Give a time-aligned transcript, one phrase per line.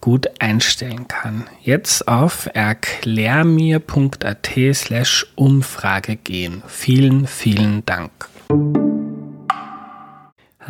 [0.00, 1.46] gut einstellen kann.
[1.62, 6.62] Jetzt auf erklärmir.at slash Umfrage gehen.
[6.66, 8.28] Vielen, vielen Dank.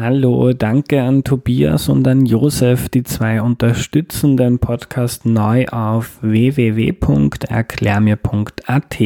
[0.03, 8.97] Hallo, danke an Tobias und an Josef, die zwei unterstützen den Podcast neu auf www.erklärmir.at.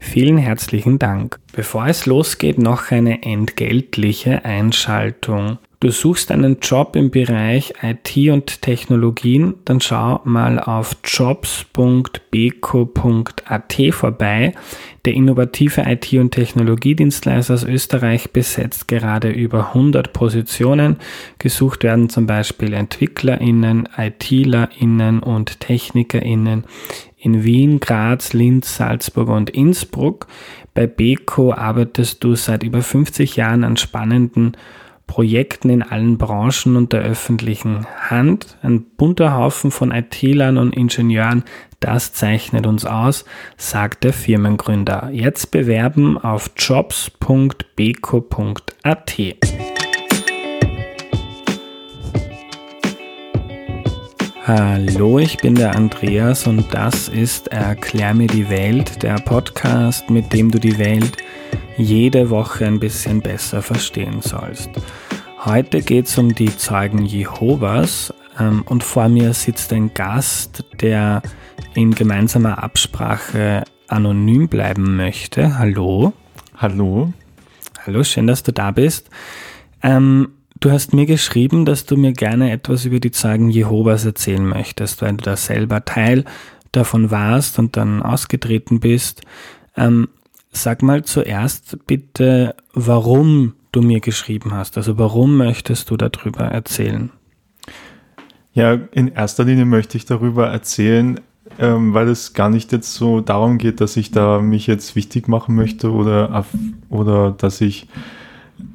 [0.00, 1.38] Vielen herzlichen Dank.
[1.52, 5.58] Bevor es losgeht, noch eine entgeltliche Einschaltung.
[5.86, 11.76] Du suchst einen Job im Bereich IT und Technologien, dann schau mal auf jobs.beko.at
[13.92, 14.52] vorbei.
[15.04, 20.96] Der innovative IT- und Technologiedienstleister aus Österreich besetzt gerade über 100 Positionen.
[21.38, 26.64] Gesucht werden zum Beispiel EntwicklerInnen, ITlerInnen und TechnikerInnen
[27.16, 30.26] in Wien, Graz, Linz, Salzburg und Innsbruck.
[30.74, 34.56] Bei Beko arbeitest du seit über 50 Jahren an spannenden
[35.06, 38.58] Projekten in allen Branchen und der öffentlichen Hand.
[38.62, 41.44] Ein bunter Haufen von IT-Lern und Ingenieuren,
[41.80, 43.24] das zeichnet uns aus,
[43.56, 45.10] sagt der Firmengründer.
[45.12, 47.66] Jetzt bewerben auf jobs.beko.at.
[54.46, 60.32] Hallo, ich bin der Andreas und das ist Erklär mir die Welt, der Podcast, mit
[60.32, 61.16] dem du die Welt
[61.76, 64.70] jede Woche ein bisschen besser verstehen sollst.
[65.44, 71.22] Heute geht es um die Zeugen Jehovas ähm, und vor mir sitzt ein Gast, der
[71.74, 75.58] in gemeinsamer Absprache anonym bleiben möchte.
[75.58, 76.12] Hallo.
[76.56, 77.12] Hallo.
[77.84, 79.10] Hallo, schön, dass du da bist.
[79.82, 84.44] Ähm, du hast mir geschrieben, dass du mir gerne etwas über die Zeugen Jehovas erzählen
[84.44, 86.24] möchtest, weil du da selber Teil
[86.72, 89.22] davon warst und dann ausgetreten bist.
[89.76, 90.08] Ähm,
[90.56, 94.78] Sag mal zuerst bitte, warum du mir geschrieben hast.
[94.78, 97.10] Also warum möchtest du darüber erzählen?
[98.54, 101.20] Ja, in erster Linie möchte ich darüber erzählen,
[101.58, 105.28] ähm, weil es gar nicht jetzt so darum geht, dass ich da mich jetzt wichtig
[105.28, 106.46] machen möchte oder,
[106.88, 107.86] oder dass ich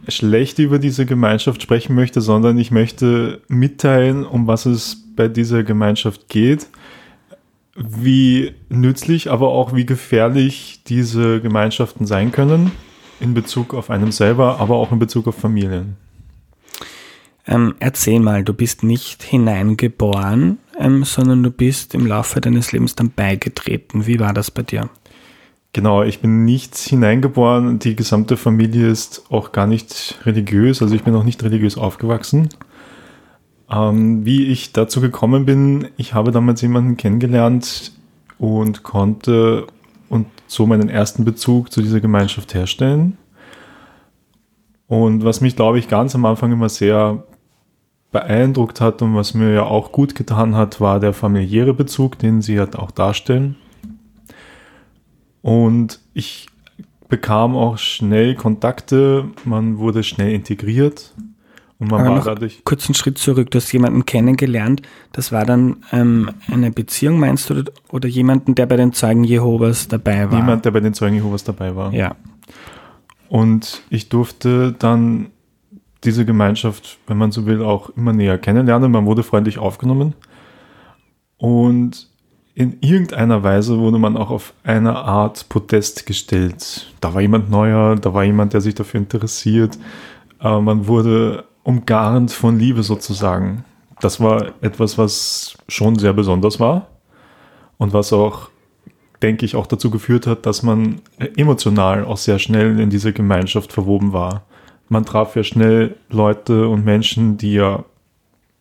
[0.08, 5.64] schlecht über diese Gemeinschaft sprechen möchte, sondern ich möchte mitteilen, um was es bei dieser
[5.64, 6.68] Gemeinschaft geht
[7.76, 12.72] wie nützlich, aber auch wie gefährlich diese Gemeinschaften sein können
[13.20, 15.96] in Bezug auf einem selber, aber auch in Bezug auf Familien.
[17.48, 22.96] Ähm, erzähl mal, du bist nicht hineingeboren, ähm, sondern du bist im Laufe deines Lebens
[22.96, 24.06] dann beigetreten.
[24.06, 24.90] Wie war das bei dir?
[25.74, 27.80] Genau, ich bin nicht hineingeboren.
[27.80, 30.82] Die gesamte Familie ist auch gar nicht religiös.
[30.82, 32.50] Also ich bin auch nicht religiös aufgewachsen.
[33.72, 37.94] Ähm, wie ich dazu gekommen bin, ich habe damals jemanden kennengelernt
[38.38, 39.68] und konnte
[40.10, 43.18] und so meinen ersten Bezug zu dieser Gemeinschaft herstellen.
[44.88, 47.24] Und was mich, glaube ich, ganz am Anfang immer sehr
[48.12, 52.42] beeindruckt hat und was mir ja auch gut getan hat, war der familiäre Bezug, den
[52.42, 53.56] sie halt auch darstellen.
[55.42, 56.48] Und ich
[57.08, 61.14] bekam auch schnell Kontakte, man wurde schnell integriert.
[61.82, 62.64] Und man Aber war dadurch.
[62.64, 64.84] Kurzen Schritt zurück, du hast jemanden kennengelernt.
[65.14, 69.88] Das war dann ähm, eine Beziehung, meinst du, oder jemanden, der bei den Zeugen Jehovas
[69.88, 70.38] dabei war?
[70.38, 71.92] Jemand, der bei den Zeugen Jehovas dabei war.
[71.92, 72.16] Ja.
[73.30, 75.32] Und ich durfte dann
[76.04, 78.92] diese Gemeinschaft, wenn man so will, auch immer näher kennenlernen.
[78.92, 80.14] Man wurde freundlich aufgenommen.
[81.38, 82.10] Und
[82.54, 86.94] in irgendeiner Weise wurde man auch auf eine Art Podest gestellt.
[87.02, 89.80] Da war jemand neuer, da war jemand, der sich dafür interessiert.
[90.40, 93.66] Äh, man wurde umgarnt von Liebe sozusagen.
[94.00, 96.88] Das war etwas, was schon sehr besonders war
[97.78, 98.50] und was auch,
[99.22, 101.02] denke ich, auch dazu geführt hat, dass man
[101.38, 104.44] emotional auch sehr schnell in diese Gemeinschaft verwoben war.
[104.90, 107.86] Man traf ja schnell Leute und Menschen, die ja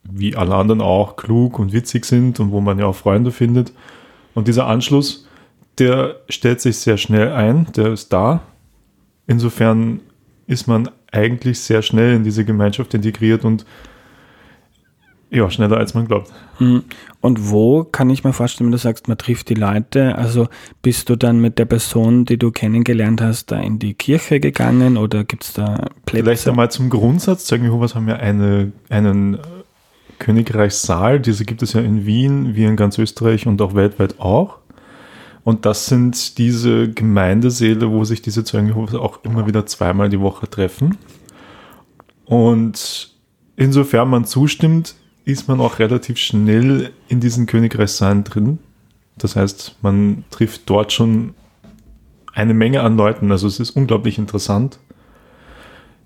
[0.03, 3.73] wie alle anderen auch klug und witzig sind und wo man ja auch Freunde findet.
[4.35, 5.27] Und dieser Anschluss,
[5.79, 8.41] der stellt sich sehr schnell ein, der ist da
[9.31, 10.01] insofern
[10.49, 13.65] ist man eigentlich sehr schnell in diese Gemeinschaft integriert und
[15.31, 16.33] ja, schneller als man glaubt.
[16.59, 16.83] Hm.
[17.21, 20.17] Und wo kann ich mir vorstellen, wenn du sagst, man trifft die Leute?
[20.17, 20.49] Also
[20.83, 24.97] bist du dann mit der Person, die du kennengelernt hast, da in die Kirche gegangen
[24.97, 26.25] oder gibt es da Plätze?
[26.25, 27.45] Vielleicht einmal zum Grundsatz.
[27.45, 29.39] Zeugen Jehovas haben ja eine, einen
[30.19, 31.21] Königreichssaal.
[31.21, 34.59] Diese gibt es ja in Wien, wie in ganz Österreich und auch weltweit auch.
[35.45, 40.49] Und das sind diese Gemeindesäle, wo sich diese Zeugen auch immer wieder zweimal die Woche
[40.49, 40.99] treffen.
[42.27, 43.15] Und
[43.57, 44.95] insofern man zustimmt,
[45.25, 48.59] ist man auch relativ schnell in diesen Königreichssaalen drin.
[49.17, 51.35] Das heißt, man trifft dort schon
[52.33, 53.31] eine Menge an Leuten.
[53.33, 54.79] Also es ist unglaublich interessant.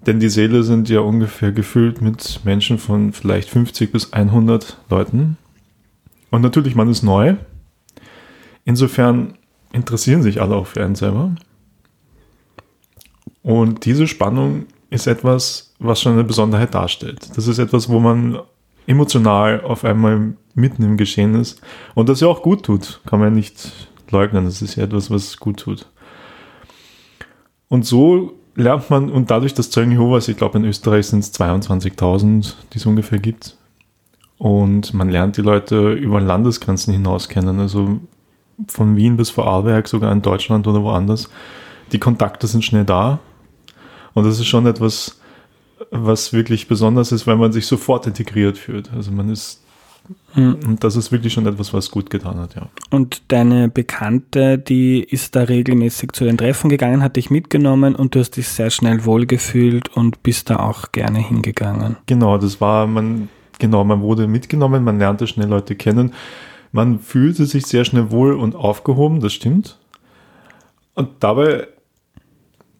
[0.06, 5.38] Denn die Säle sind ja ungefähr gefüllt mit Menschen von vielleicht 50 bis 100 Leuten.
[6.30, 7.36] Und natürlich, man ist neu.
[8.64, 9.34] Insofern
[9.72, 11.34] interessieren sich alle auch für einen selber.
[13.42, 17.36] Und diese Spannung ist etwas, was schon eine Besonderheit darstellt.
[17.36, 18.38] Das ist etwas, wo man
[18.86, 21.60] emotional auf einmal mitten im Geschehen ist.
[21.94, 24.44] Und das ja auch gut tut, kann man nicht leugnen.
[24.44, 25.86] Das ist ja etwas, was gut tut.
[27.68, 31.34] Und so lernt man, und dadurch, dass Zeugen Jehovas, ich glaube in Österreich sind es
[31.34, 33.56] 22.000, die es ungefähr gibt.
[34.38, 38.00] Und man lernt die Leute über Landesgrenzen hinaus kennen, also
[38.68, 41.28] von Wien bis Vorarlberg, sogar in Deutschland oder woanders.
[41.92, 43.18] Die Kontakte sind schnell da.
[44.14, 45.20] Und das ist schon etwas,
[45.90, 48.90] was wirklich besonders ist, weil man sich sofort integriert fühlt.
[48.92, 49.64] Also man ist
[50.32, 50.58] hm.
[50.66, 52.68] und das ist wirklich schon etwas, was gut getan hat, ja.
[52.90, 58.14] Und deine Bekannte, die ist da regelmäßig zu den Treffen gegangen, hat dich mitgenommen und
[58.14, 61.96] du hast dich sehr schnell wohlgefühlt und bist da auch gerne hingegangen.
[62.06, 63.28] Genau, das war man,
[63.58, 66.12] genau, man wurde mitgenommen, man lernte schnell Leute kennen.
[66.74, 69.78] Man fühlte sich sehr schnell wohl und aufgehoben, das stimmt.
[70.94, 71.68] Und dabei,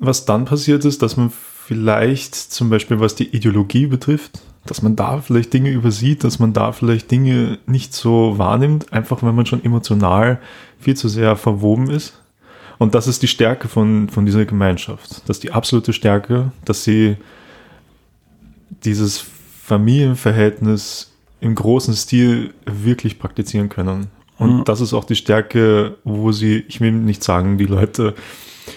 [0.01, 4.97] was dann passiert ist, dass man vielleicht zum Beispiel, was die Ideologie betrifft, dass man
[4.97, 9.47] da vielleicht Dinge übersieht, dass man da vielleicht Dinge nicht so wahrnimmt, einfach weil man
[9.47, 10.41] schon emotional
[10.81, 12.21] viel zu sehr verwoben ist.
[12.79, 15.23] Und das ist die Stärke von, von dieser Gemeinschaft.
[15.29, 17.17] Das ist die absolute Stärke, dass sie
[18.85, 19.25] dieses
[19.63, 21.14] Familienverhältnis
[21.45, 24.09] im großen Stil wirklich praktizieren können.
[24.39, 24.65] Und mhm.
[24.65, 28.15] das ist auch die Stärke, wo sie, ich will nicht sagen, die Leute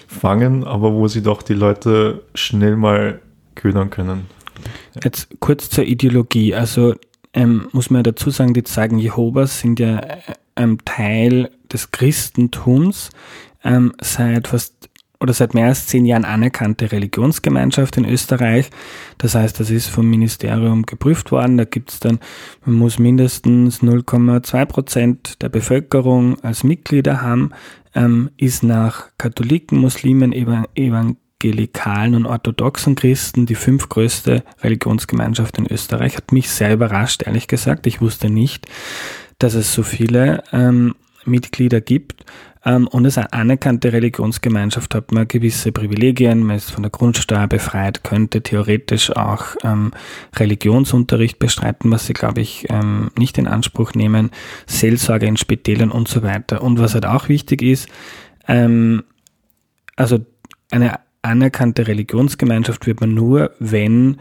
[0.08, 3.22] fangen, aber wo sie doch die Leute schnell mal
[3.56, 4.28] ködern können.
[5.02, 6.54] Jetzt kurz zur Ideologie.
[6.54, 6.96] Also
[7.34, 10.18] ähm, muss man dazu sagen, die Zeugen Jehovas sind ja äh,
[10.56, 13.12] ein Teil des Christentums
[13.64, 14.87] ähm, seit fast
[15.19, 18.69] oder seit mehr als zehn Jahren anerkannte Religionsgemeinschaft in Österreich.
[19.18, 21.58] Das heißt, das ist vom Ministerium geprüft worden.
[21.58, 22.19] Da gibt es dann,
[22.66, 27.52] man muss mindestens 0,2 Prozent der Bevölkerung als Mitglieder haben,
[27.96, 36.16] ähm, ist nach Katholiken, Muslimen, Evangelikalen und orthodoxen Christen die fünftgrößte Religionsgemeinschaft in Österreich.
[36.16, 37.88] Hat mich sehr überrascht, ehrlich gesagt.
[37.88, 38.68] Ich wusste nicht,
[39.40, 40.94] dass es so viele ähm,
[41.25, 42.25] Mitglieder gibt.
[42.68, 47.48] Ähm, und als eine anerkannte Religionsgemeinschaft hat man gewisse Privilegien, man ist von der Grundsteuer
[47.48, 49.92] befreit, könnte theoretisch auch ähm,
[50.36, 54.31] Religionsunterricht bestreiten, was sie, glaube ich, ähm, nicht in Anspruch nehmen,
[54.66, 56.62] Seelsorge in Spitälern und so weiter.
[56.62, 57.88] Und was halt auch wichtig ist,
[58.50, 59.04] ähm,
[59.96, 60.19] also
[60.69, 64.18] eine anerkannte Religionsgemeinschaft wird man nur, wenn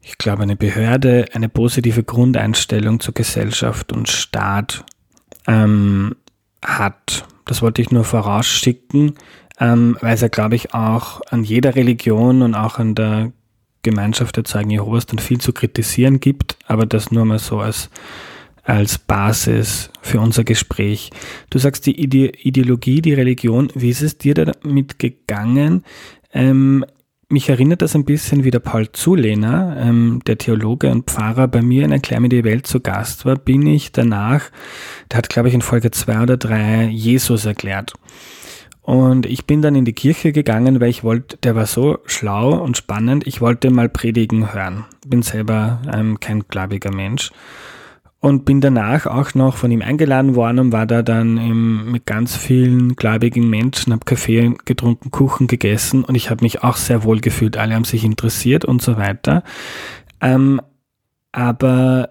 [0.00, 4.84] ich glaube, eine Behörde eine positive Grundeinstellung zur Gesellschaft und Staat
[5.46, 6.14] ähm,
[6.64, 7.27] hat.
[7.48, 9.14] Das wollte ich nur vorausschicken,
[9.58, 13.32] ähm, weil es ja, glaube ich, auch an jeder Religion und auch an der
[13.82, 17.88] Gemeinschaft der Zeugen Jehovas dann viel zu kritisieren gibt, aber das nur mal so als,
[18.64, 21.10] als Basis für unser Gespräch.
[21.48, 25.84] Du sagst die Ide Ideologie, die Religion, wie ist es dir damit gegangen?
[26.34, 26.84] Ähm,
[27.30, 31.60] mich erinnert das ein bisschen, wie der Paul Zulehner, ähm, der Theologe und Pfarrer, bei
[31.60, 34.50] mir in Erklär mir die Welt zu Gast war, bin ich danach,
[35.10, 37.92] der hat, glaube ich, in Folge zwei oder drei Jesus erklärt.
[38.80, 42.54] Und ich bin dann in die Kirche gegangen, weil ich wollte, der war so schlau
[42.54, 44.86] und spannend, ich wollte mal predigen hören.
[45.06, 47.30] Bin selber ähm, kein gläubiger Mensch
[48.20, 52.04] und bin danach auch noch von ihm eingeladen worden und war da dann im, mit
[52.04, 57.04] ganz vielen gläubigen Menschen, habe Kaffee getrunken, Kuchen gegessen und ich habe mich auch sehr
[57.04, 57.56] wohl gefühlt.
[57.56, 59.44] Alle haben sich interessiert und so weiter.
[60.20, 60.60] Ähm,
[61.30, 62.10] aber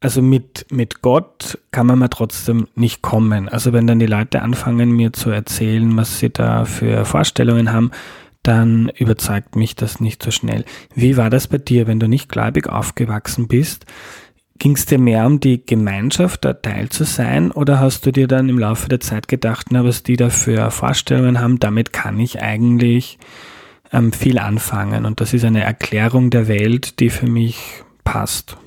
[0.00, 3.48] also mit, mit Gott kann man mir trotzdem nicht kommen.
[3.48, 7.90] Also wenn dann die Leute anfangen, mir zu erzählen, was sie da für Vorstellungen haben,
[8.42, 10.64] dann überzeugt mich das nicht so schnell.
[10.94, 13.84] Wie war das bei dir, wenn du nicht gläubig aufgewachsen bist?
[14.60, 18.28] Ging es dir mehr um die Gemeinschaft, da Teil zu sein, oder hast du dir
[18.28, 22.20] dann im Laufe der Zeit gedacht, na, was die da für Vorstellungen haben, damit kann
[22.20, 23.18] ich eigentlich
[23.90, 27.56] ähm, viel anfangen und das ist eine Erklärung der Welt, die für mich
[28.04, 28.58] passt?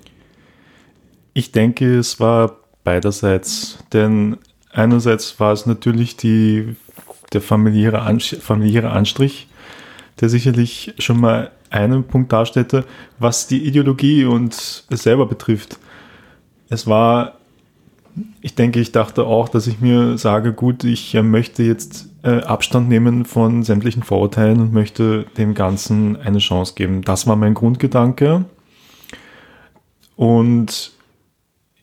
[1.36, 4.38] Ich denke, es war beiderseits, denn
[4.72, 6.76] einerseits war es natürlich die,
[7.34, 9.48] der familiäre, familiäre Anstrich,
[10.22, 12.86] der sicherlich schon mal einen Punkt darstellte,
[13.20, 15.80] was die Ideologie und es selber betrifft.
[16.70, 17.40] Es war,
[18.42, 22.42] ich denke, ich dachte auch, dass ich mir sage, gut, ich äh, möchte jetzt äh,
[22.42, 27.02] Abstand nehmen von sämtlichen Vorurteilen und möchte dem Ganzen eine Chance geben.
[27.02, 28.46] Das war mein Grundgedanke.
[30.16, 30.93] Und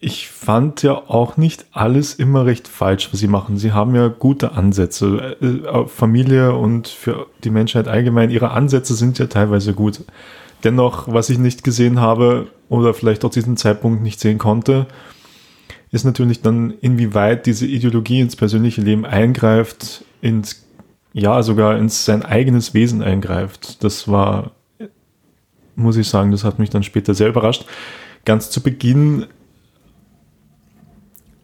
[0.02, 3.59] ich fand ja auch nicht alles immer recht falsch, was sie machen.
[3.59, 5.37] Sie haben ja gute Ansätze.
[5.40, 10.00] Äh, äh, Familie und für die Menschheit allgemein, ihre Ansätze sind ja teilweise gut.
[10.64, 14.87] Dennoch, was ich nicht gesehen habe oder vielleicht auch zu diesem Zeitpunkt nicht sehen konnte,
[15.90, 20.64] ist natürlich dann, inwieweit diese Ideologie ins persönliche Leben eingreift, ins,
[21.12, 23.85] ja, sogar ins sein eigenes Wesen eingreift.
[23.85, 24.52] Das war,
[25.76, 27.66] muss ich sagen, das hat mich dann später sehr überrascht.
[28.25, 29.26] Ganz zu Beginn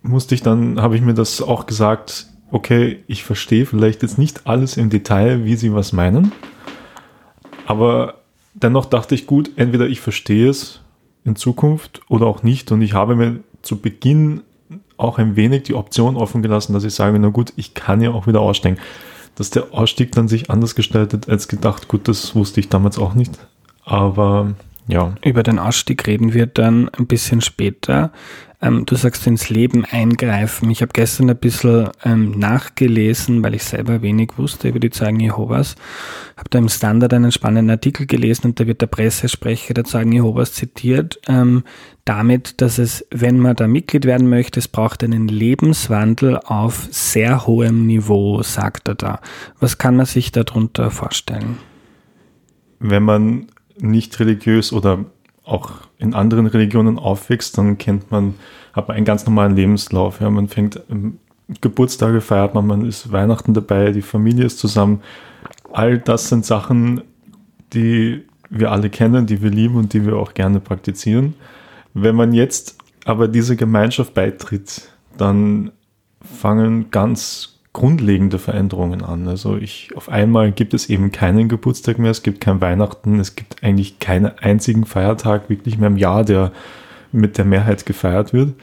[0.08, 4.46] musste ich dann, habe ich mir das auch gesagt, okay, ich verstehe vielleicht jetzt nicht
[4.46, 6.32] alles im Detail, wie sie was meinen,
[7.66, 8.14] aber
[8.54, 10.80] dennoch dachte ich, gut, entweder ich verstehe es
[11.24, 14.42] in Zukunft oder auch nicht und ich habe mir zu Beginn
[14.96, 18.12] auch ein wenig die Option offen gelassen, dass ich sage, na gut, ich kann ja
[18.12, 18.78] auch wieder aussteigen.
[19.34, 23.14] Dass der Ausstieg dann sich anders gestaltet als gedacht, gut, das wusste ich damals auch
[23.14, 23.38] nicht.
[23.84, 24.54] Aber
[24.88, 25.14] ja.
[25.24, 28.12] Über den Ausstieg reden wir dann ein bisschen später.
[28.62, 30.70] Ähm, du sagst ins Leben eingreifen.
[30.70, 35.20] Ich habe gestern ein bisschen ähm, nachgelesen, weil ich selber wenig wusste über die Zeugen
[35.20, 35.74] Jehovas.
[36.36, 40.12] Habe da im Standard einen spannenden Artikel gelesen und da wird der Pressesprecher der Zeugen
[40.12, 41.64] Jehovas zitiert, ähm,
[42.04, 47.46] damit, dass es, wenn man da Mitglied werden möchte, es braucht einen Lebenswandel auf sehr
[47.46, 49.20] hohem Niveau, sagt er da.
[49.58, 51.58] Was kann man sich darunter vorstellen?
[52.78, 55.04] Wenn man nicht religiös oder
[55.44, 58.34] auch in anderen Religionen aufwächst, dann kennt man,
[58.72, 60.20] hat man einen ganz normalen Lebenslauf.
[60.20, 61.18] Ja, man fängt ähm,
[61.60, 65.02] Geburtstage feiert man, man ist Weihnachten dabei, die Familie ist zusammen.
[65.72, 67.02] All das sind Sachen,
[67.72, 71.34] die wir alle kennen, die wir lieben und die wir auch gerne praktizieren.
[71.94, 75.70] Wenn man jetzt aber diese Gemeinschaft beitritt, dann
[76.20, 79.28] fangen ganz grundlegende Veränderungen an.
[79.28, 83.36] Also ich, auf einmal gibt es eben keinen Geburtstag mehr, es gibt kein Weihnachten, es
[83.36, 86.52] gibt eigentlich keinen einzigen Feiertag wirklich mehr im Jahr, der
[87.12, 88.54] mit der Mehrheit gefeiert wird.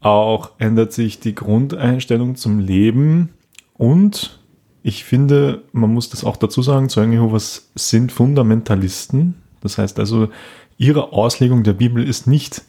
[0.00, 3.28] Auch ändert sich die Grundeinstellung zum Leben
[3.74, 4.40] und
[4.82, 9.36] ich finde, man muss das auch dazu sagen, Zeugen Jehovas sind Fundamentalisten.
[9.60, 10.30] Das heißt also,
[10.78, 12.62] ihre Auslegung der Bibel ist nicht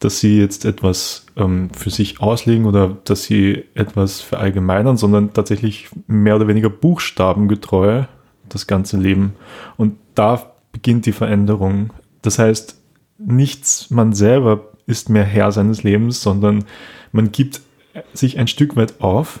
[0.00, 5.88] dass sie jetzt etwas ähm, für sich auslegen oder dass sie etwas verallgemeinern, sondern tatsächlich
[6.06, 8.04] mehr oder weniger buchstabengetreu
[8.48, 9.34] das ganze Leben.
[9.76, 11.92] Und da beginnt die Veränderung.
[12.22, 12.80] Das heißt,
[13.18, 16.64] nichts, man selber ist mehr Herr seines Lebens, sondern
[17.12, 17.60] man gibt
[18.14, 19.40] sich ein Stück weit auf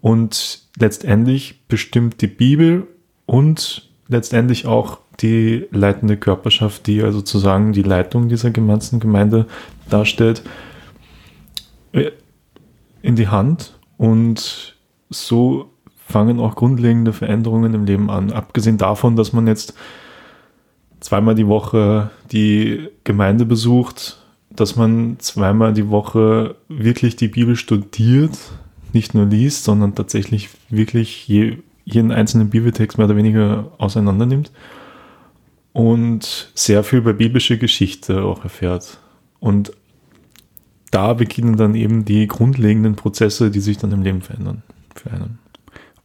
[0.00, 2.86] und letztendlich bestimmt die Bibel
[3.26, 9.46] und letztendlich auch die leitende Körperschaft, die also sozusagen die Leitung dieser ganzen Gemeinde
[9.88, 10.42] darstellt,
[11.92, 12.10] äh,
[13.02, 14.76] in die Hand und
[15.10, 15.70] so
[16.06, 18.32] fangen auch grundlegende Veränderungen im Leben an.
[18.32, 19.74] Abgesehen davon, dass man jetzt
[21.00, 24.18] zweimal die Woche die Gemeinde besucht,
[24.50, 28.38] dass man zweimal die Woche wirklich die Bibel studiert,
[28.92, 34.52] nicht nur liest, sondern tatsächlich wirklich je, jeden einzelnen Bibeltext mehr oder weniger auseinander nimmt
[35.72, 38.98] und sehr viel über biblische Geschichte auch erfährt.
[39.40, 39.72] Und
[40.90, 44.62] da beginnen dann eben die grundlegenden Prozesse, die sich dann im Leben verändern
[44.94, 45.38] für einen.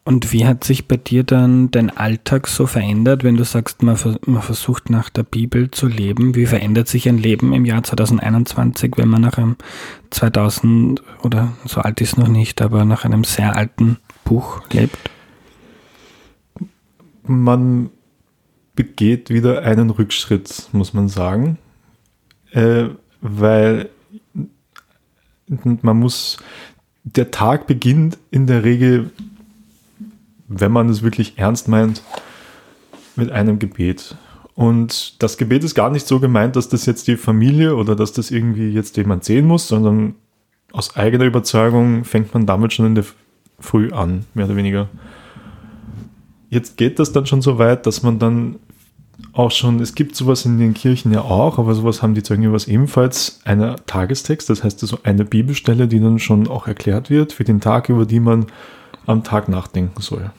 [0.05, 3.97] Und wie hat sich bei dir dann dein Alltag so verändert, wenn du sagst, man,
[4.25, 6.33] man, versucht nach der Bibel zu leben?
[6.33, 9.57] Wie verändert sich ein Leben im Jahr 2021, wenn man nach einem
[10.11, 14.97] 2000 oder so alt ist noch nicht, aber nach einem sehr alten Buch lebt?
[17.23, 17.89] Man
[18.77, 21.57] begeht wieder einen Rückschritt, muss man sagen,
[22.51, 22.85] äh,
[23.19, 23.89] weil
[25.81, 26.37] man muss,
[27.03, 29.09] der Tag beginnt in der Regel,
[30.47, 32.03] wenn man es wirklich ernst meint,
[33.15, 34.15] mit einem Gebet.
[34.53, 38.13] Und das Gebet ist gar nicht so gemeint, dass das jetzt die Familie oder dass
[38.13, 40.15] das irgendwie jetzt jemand sehen muss, sondern
[40.71, 43.05] aus eigener Überzeugung fängt man damit schon in der
[43.59, 44.89] Früh an, mehr oder weniger.
[46.49, 48.57] Jetzt geht das dann schon so weit, dass man dann
[49.33, 52.43] auch schon, es gibt sowas in den Kirchen ja auch, aber sowas haben die Zeugen
[52.43, 57.33] Jehovas ebenfalls, eine Tagestext, das heißt also eine Bibelstelle, die dann schon auch erklärt wird
[57.33, 58.47] für den Tag, über die man
[59.05, 60.31] am Tag nachdenken soll.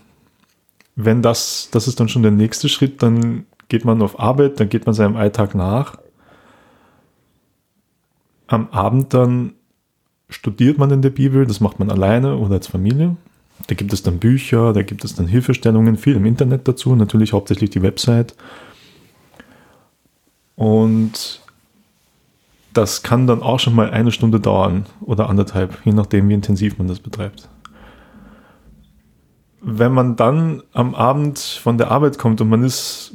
[0.95, 4.69] Wenn das, das ist dann schon der nächste Schritt, dann geht man auf Arbeit, dann
[4.69, 5.99] geht man seinem Alltag nach.
[8.47, 9.53] Am Abend dann
[10.29, 13.17] studiert man in der Bibel, das macht man alleine oder als Familie.
[13.67, 17.33] Da gibt es dann Bücher, da gibt es dann Hilfestellungen, viel im Internet dazu, natürlich
[17.33, 18.35] hauptsächlich die Website.
[20.59, 21.41] Und
[22.75, 26.79] das kann dann auch schon mal eine Stunde dauern oder anderthalb, je nachdem, wie intensiv
[26.79, 27.49] man das betreibt.
[29.61, 33.15] Wenn man dann am Abend von der Arbeit kommt und man ist,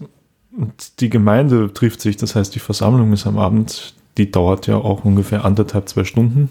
[0.57, 4.77] und die Gemeinde trifft sich, das heißt, die Versammlung ist am Abend, die dauert ja
[4.77, 6.49] auch ungefähr anderthalb, zwei Stunden.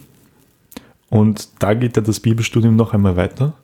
[1.09, 3.55] Und da geht ja das Bibelstudium noch einmal weiter.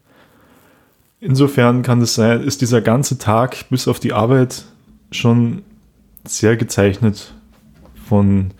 [1.20, 4.64] Insofern kann es sein, ist dieser ganze Tag bis auf die Arbeit
[5.10, 5.62] schon
[6.30, 7.34] sehr gezeichnet
[8.06, 8.52] von,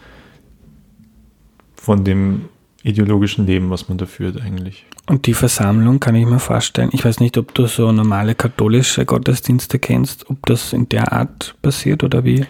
[1.75, 2.49] von dem
[2.83, 4.87] ideologischen Leben, was man da führt eigentlich.
[5.07, 6.91] Und die Versammlung kann ich mir vorstellen.
[6.93, 11.57] Ich weiß nicht, ob du so normale katholische Gottesdienste kennst, ob das in der Art
[11.63, 12.45] passiert oder wie?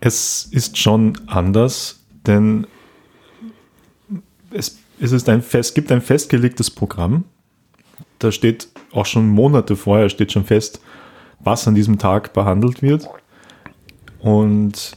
[0.00, 2.66] Es ist schon anders, denn
[4.50, 7.24] es, es, ist ein fest, gibt ein festgelegtes Programm.
[8.18, 10.80] Da steht auch schon Monate vorher steht schon fest,
[11.40, 13.08] was an diesem Tag behandelt wird.
[14.26, 14.90] Und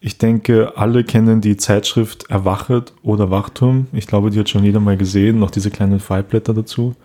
[0.00, 3.86] ich denke, alle kennen die Zeitschrift Erwachet oder Wachturm.
[3.92, 6.96] Ich glaube, die hat schon jeder mal gesehen, noch diese kleinen Faltblätter dazu.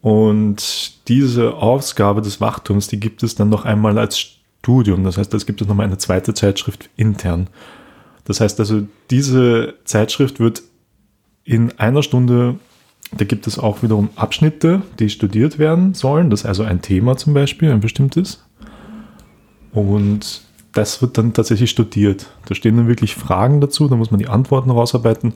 [0.00, 5.04] Und diese Ausgabe des Wachturms, die gibt es dann noch einmal als Studium.
[5.04, 7.48] Das heißt, es gibt es nochmal eine zweite Zeitschrift intern.
[8.24, 10.62] Das heißt also, diese Zeitschrift wird
[11.44, 12.54] in einer Stunde,
[13.12, 16.30] da gibt es auch wiederum Abschnitte, die studiert werden sollen.
[16.30, 18.47] Das ist also ein Thema zum Beispiel, ein bestimmtes.
[19.72, 22.26] Und das wird dann tatsächlich studiert.
[22.46, 25.34] Da stehen dann wirklich Fragen dazu, da muss man die Antworten rausarbeiten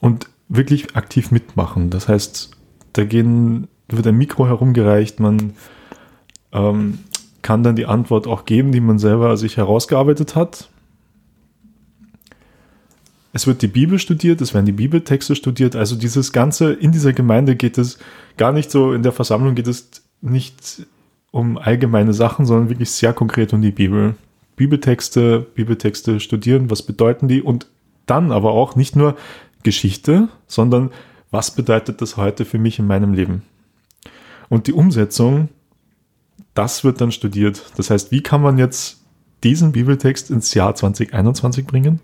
[0.00, 1.90] und wirklich aktiv mitmachen.
[1.90, 2.50] Das heißt,
[2.92, 5.54] da gehen, wird ein Mikro herumgereicht, man
[6.52, 6.98] ähm,
[7.42, 10.68] kann dann die Antwort auch geben, die man selber sich herausgearbeitet hat.
[13.32, 15.74] Es wird die Bibel studiert, es werden die Bibeltexte studiert.
[15.74, 17.98] Also dieses Ganze in dieser Gemeinde geht es
[18.36, 20.86] gar nicht so, in der Versammlung geht es nicht
[21.32, 24.14] um allgemeine Sachen, sondern wirklich sehr konkret um die Bibel.
[24.54, 27.66] Bibeltexte, Bibeltexte studieren, was bedeuten die und
[28.06, 29.16] dann aber auch nicht nur
[29.64, 30.90] Geschichte, sondern
[31.30, 33.42] was bedeutet das heute für mich in meinem Leben?
[34.50, 35.48] Und die Umsetzung,
[36.52, 37.64] das wird dann studiert.
[37.76, 39.00] Das heißt, wie kann man jetzt
[39.42, 42.00] diesen Bibeltext ins Jahr 2021 bringen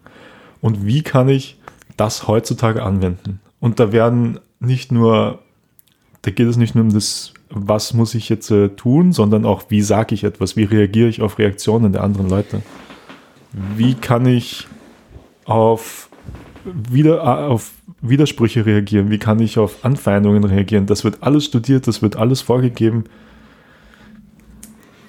[0.63, 1.61] und wie kann ich
[1.99, 3.41] das heutzutage anwenden?
[3.61, 5.41] Und da werden nicht nur,
[6.23, 9.65] da geht es nicht nur um das was muss ich jetzt äh, tun, sondern auch,
[9.69, 12.63] wie sage ich etwas, wie reagiere ich auf Reaktionen der anderen Leute.
[13.77, 14.67] Wie kann ich
[15.45, 16.11] auf,
[16.65, 20.87] wieder, äh, auf Widersprüche reagieren, wie kann ich auf Anfeindungen reagieren.
[20.87, 23.05] Das wird alles studiert, das wird alles vorgegeben.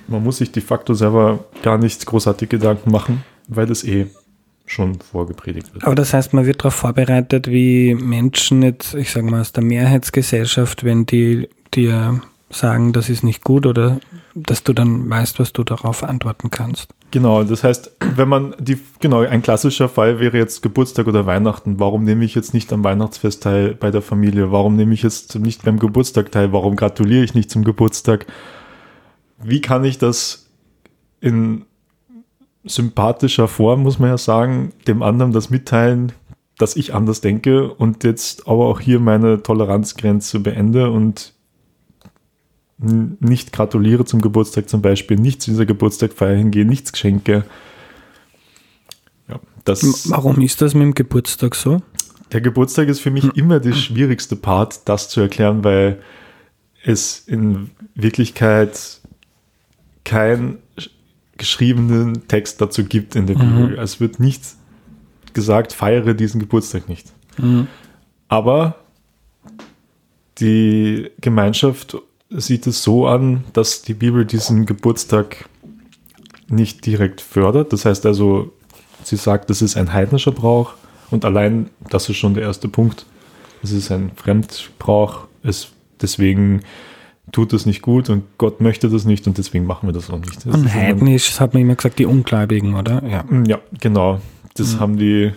[0.07, 4.07] Man muss sich de facto selber gar nicht großartig Gedanken machen, weil das eh
[4.65, 5.83] schon vorgepredigt wird.
[5.83, 9.63] Aber das heißt, man wird darauf vorbereitet, wie Menschen jetzt, ich sage mal, aus der
[9.63, 11.49] Mehrheitsgesellschaft, wenn die
[11.79, 13.99] dir sagen, das ist nicht gut oder
[14.35, 16.93] dass du dann weißt, was du darauf antworten kannst.
[17.11, 21.79] Genau, das heißt, wenn man die, genau, ein klassischer Fall wäre jetzt Geburtstag oder Weihnachten.
[21.79, 24.51] Warum nehme ich jetzt nicht am Weihnachtsfest teil bei der Familie?
[24.51, 26.53] Warum nehme ich jetzt nicht beim Geburtstag teil?
[26.53, 28.27] Warum gratuliere ich nicht zum Geburtstag?
[29.41, 30.47] Wie kann ich das
[31.21, 31.65] in
[32.63, 36.11] sympathischer Form, muss man ja sagen, dem anderen das mitteilen,
[36.57, 41.33] dass ich anders denke und jetzt aber auch hier meine Toleranzgrenze beende und
[42.79, 47.43] nicht gratuliere zum Geburtstag zum Beispiel, nicht zu dieser Geburtstagfeier hingehen, nichts schenke.
[49.27, 51.81] Ja, das Warum ist das mit dem Geburtstag so?
[52.31, 53.31] Der Geburtstag ist für mich hm.
[53.35, 56.01] immer der schwierigste Part, das zu erklären, weil
[56.83, 59.01] es in Wirklichkeit
[60.05, 60.59] keinen
[61.37, 63.41] geschriebenen Text dazu gibt in der mhm.
[63.41, 63.79] Bibel.
[63.79, 64.43] Es wird nicht
[65.33, 67.07] gesagt, feiere diesen Geburtstag nicht.
[67.37, 67.67] Mhm.
[68.27, 68.75] Aber
[70.39, 71.97] die Gemeinschaft
[72.29, 75.45] sieht es so an, dass die Bibel diesen Geburtstag
[76.47, 77.73] nicht direkt fördert.
[77.73, 78.51] Das heißt also,
[79.03, 80.73] sie sagt, das ist ein heidnischer Brauch
[81.09, 83.05] und allein das ist schon der erste Punkt.
[83.63, 85.69] Es ist ein Fremdbrauch, es
[86.01, 86.61] deswegen
[87.31, 90.19] tut es nicht gut und Gott möchte das nicht und deswegen machen wir das auch
[90.19, 90.45] nicht.
[90.45, 93.03] Das und heidnisch, das hat man immer gesagt, die Ungläubigen, oder?
[93.05, 94.21] Ja, ja genau.
[94.55, 94.79] Das mhm.
[94.79, 95.31] haben die,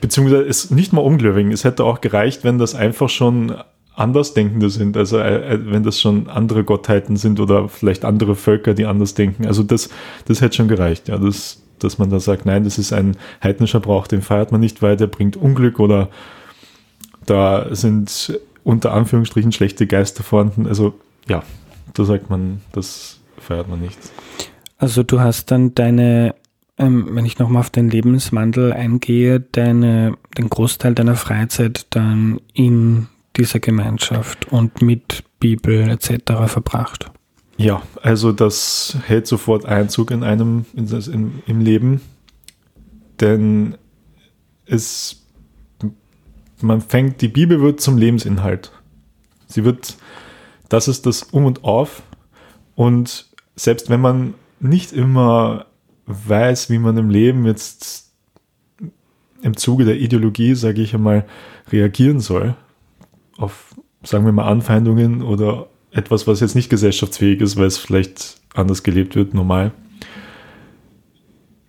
[0.00, 1.52] beziehungsweise ist nicht mal Ungläubigen.
[1.52, 3.54] Es hätte auch gereicht, wenn das einfach schon
[3.98, 8.74] Andersdenkende sind, also äh, äh, wenn das schon andere Gottheiten sind oder vielleicht andere Völker,
[8.74, 9.46] die anders denken.
[9.46, 9.90] Also das,
[10.26, 13.80] das hätte schon gereicht, ja, das, dass man da sagt, nein, das ist ein heidnischer
[13.80, 16.08] Brauch, den feiert man nicht, weil der bringt Unglück oder
[17.26, 20.66] da sind unter Anführungsstrichen schlechte Geister vorhanden.
[20.66, 20.94] Also
[21.28, 21.42] ja,
[21.94, 23.98] da sagt man, das feiert man nicht.
[24.76, 26.36] Also du hast dann deine,
[26.78, 33.08] ähm, wenn ich nochmal auf den Lebenswandel eingehe, deine, den Großteil deiner Freizeit dann in
[33.38, 36.12] dieser Gemeinschaft und mit Bibel etc.
[36.46, 37.10] verbracht.
[37.56, 42.00] Ja, also das hält sofort Einzug in einem in in, im Leben,
[43.20, 43.76] denn
[44.66, 45.24] es
[46.60, 48.72] man fängt die Bibel wird zum Lebensinhalt.
[49.46, 49.96] Sie wird
[50.68, 52.02] das ist das Um und Auf
[52.74, 55.66] und selbst wenn man nicht immer
[56.06, 58.12] weiß, wie man im Leben jetzt
[59.42, 61.24] im Zuge der Ideologie, sage ich einmal,
[61.70, 62.56] reagieren soll
[63.38, 68.40] auf, sagen wir mal, Anfeindungen oder etwas, was jetzt nicht gesellschaftsfähig ist, weil es vielleicht
[68.54, 69.72] anders gelebt wird, normal.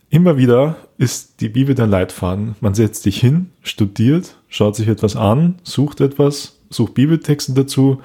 [0.10, 2.56] Immer wieder ist die Bibel der Leitfaden.
[2.60, 8.02] Man setzt sich hin, studiert, schaut sich etwas an, sucht etwas, sucht Bibeltexte dazu.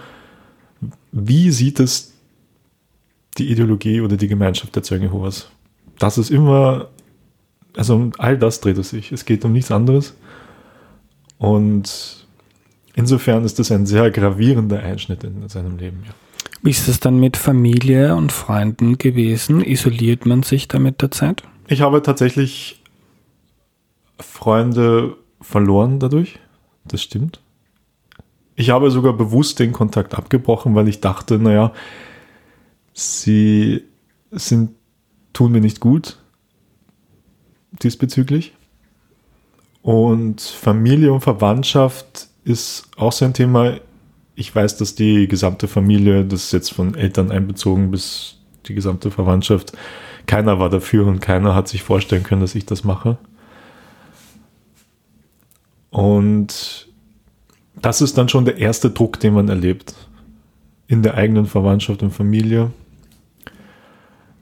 [1.11, 2.13] Wie sieht es
[3.39, 5.49] die Ideologie oder die Gemeinschaft der Zeugen Jehovas?
[5.99, 6.89] Das ist immer,
[7.77, 9.11] also um all das dreht es sich.
[9.11, 10.15] Es geht um nichts anderes.
[11.39, 12.24] Und
[12.95, 16.03] Insofern ist das ein sehr gravierender Einschnitt in seinem Leben.
[16.07, 16.15] Ja.
[16.63, 19.63] Wie ist es dann mit Familie und Freunden gewesen?
[19.63, 21.43] Isoliert man sich da mit der Zeit?
[21.69, 22.83] Ich habe tatsächlich
[24.19, 26.39] Freunde verloren dadurch.
[26.85, 27.41] Das stimmt.
[28.57, 31.73] Ich habe sogar bewusst den Kontakt abgebrochen, weil ich dachte, naja,
[32.93, 33.83] sie
[34.31, 34.71] sind,
[35.33, 36.19] tun mir nicht gut
[37.83, 38.55] diesbezüglich.
[39.83, 43.79] Und Familie und Verwandtschaft ist auch so ein Thema.
[44.35, 49.11] Ich weiß, dass die gesamte Familie, das ist jetzt von Eltern einbezogen bis die gesamte
[49.11, 49.73] Verwandtschaft,
[50.27, 53.19] keiner war dafür und keiner hat sich vorstellen können, dass ich das mache.
[55.91, 56.89] Und
[57.81, 59.95] das ist dann schon der erste Druck, den man erlebt
[60.89, 62.71] in der eigenen Verwandtschaft und Familie.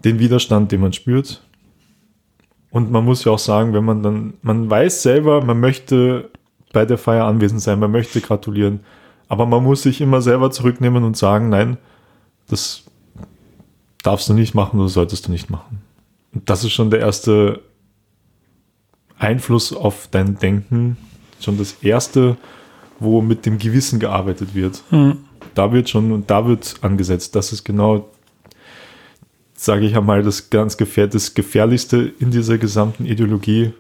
[0.05, 1.43] Den Widerstand, den man spürt.
[2.71, 6.31] Und man muss ja auch sagen, wenn man dann, man weiß selber, man möchte
[6.73, 8.81] bei der Feier anwesend sein, man möchte gratulieren.
[9.29, 11.79] Aber man muss sich immer selber zurücknehmen und sagen, nein,
[12.49, 12.85] das
[14.03, 15.83] darfst du nicht machen oder solltest du nicht machen.
[16.35, 17.61] Und das ist schon der erste
[19.19, 20.97] Einfluss auf dein Denken,
[21.41, 22.37] schon das erste,
[22.99, 24.83] wo mit dem Gewissen gearbeitet wird.
[24.91, 25.19] Mhm.
[25.55, 27.37] Da wird schon und da wird angesetzt.
[27.37, 28.11] Das ist genau,
[29.55, 33.73] sage ich einmal, das ganz gefähr das Gefährlichste in dieser gesamten Ideologie,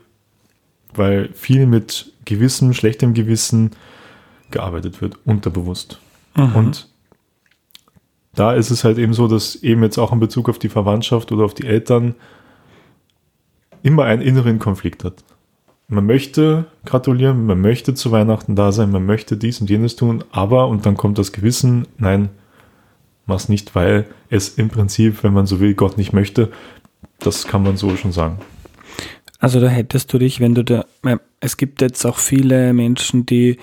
[0.94, 3.70] weil viel mit Gewissen, schlechtem Gewissen
[4.50, 5.98] gearbeitet wird, unterbewusst.
[6.36, 6.54] Mhm.
[6.54, 6.88] Und
[8.34, 11.32] da ist es halt eben so, dass eben jetzt auch in Bezug auf die Verwandtschaft
[11.32, 12.14] oder auf die Eltern
[13.82, 15.24] immer einen inneren Konflikt hat.
[15.88, 20.24] Man möchte gratulieren, man möchte zu Weihnachten da sein, man möchte dies und jenes tun,
[20.30, 22.30] aber, und dann kommt das Gewissen, nein,
[23.26, 26.50] mach's nicht, weil es im Prinzip, wenn man so will, Gott nicht möchte.
[27.18, 28.38] Das kann man so schon sagen.
[29.42, 30.84] Also da hättest du dich, wenn du da,
[31.40, 33.58] es gibt jetzt auch viele Menschen, die,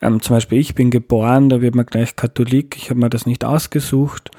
[0.00, 3.24] ähm, zum Beispiel ich bin geboren, da wird man gleich Katholik, ich habe mir das
[3.24, 4.32] nicht ausgesucht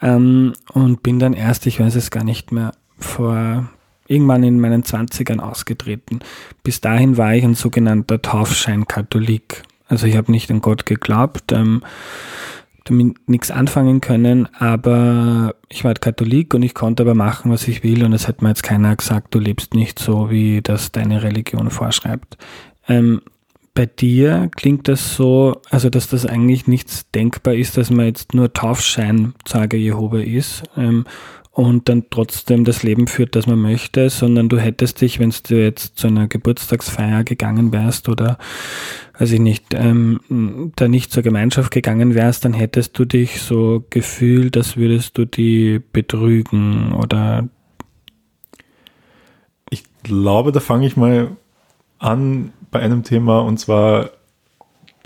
[0.00, 3.68] ähm, und bin dann erst, ich weiß es gar nicht mehr, vor
[4.08, 6.20] irgendwann in meinen Zwanzigern ausgetreten.
[6.62, 9.62] Bis dahin war ich ein sogenannter Taufschein-Katholik.
[9.88, 11.52] Also ich habe nicht an Gott geglaubt.
[11.52, 11.82] Ähm,
[12.84, 17.68] damit nichts anfangen können, aber ich war halt Katholik und ich konnte aber machen, was
[17.68, 20.92] ich will und es hat mir jetzt keiner gesagt, du lebst nicht so, wie das
[20.92, 22.36] deine Religion vorschreibt.
[22.88, 23.22] Ähm,
[23.74, 28.34] bei dir klingt das so, also dass das eigentlich nichts denkbar ist, dass man jetzt
[28.34, 31.04] nur Taufscheinzeuge Jehova ist ähm,
[31.60, 35.62] und dann trotzdem das Leben führt, das man möchte, sondern du hättest dich, wenn du
[35.62, 38.38] jetzt zu einer Geburtstagsfeier gegangen wärst oder,
[39.18, 43.84] weiß ich nicht, ähm, da nicht zur Gemeinschaft gegangen wärst, dann hättest du dich so
[43.90, 47.46] gefühlt, als würdest du die betrügen oder.
[49.68, 51.36] Ich glaube, da fange ich mal
[51.98, 54.12] an bei einem Thema und zwar,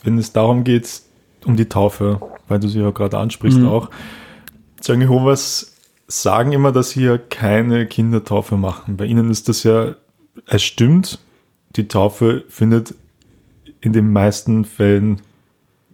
[0.04, 1.02] wenn es darum geht,
[1.44, 3.66] um die Taufe, weil du sie ja gerade ansprichst mhm.
[3.66, 3.90] auch.
[4.80, 5.73] Zeugen Jehovas
[6.06, 8.96] sagen immer, dass sie ja keine Kindertaufe machen.
[8.96, 9.94] Bei ihnen ist das ja,
[10.46, 11.18] es stimmt,
[11.76, 12.94] die Taufe findet
[13.80, 15.20] in den meisten Fällen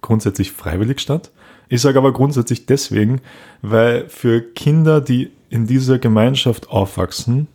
[0.00, 1.30] grundsätzlich freiwillig statt.
[1.68, 3.20] Ich sage aber grundsätzlich deswegen,
[3.62, 7.46] weil für Kinder, die in dieser Gemeinschaft aufwachsen,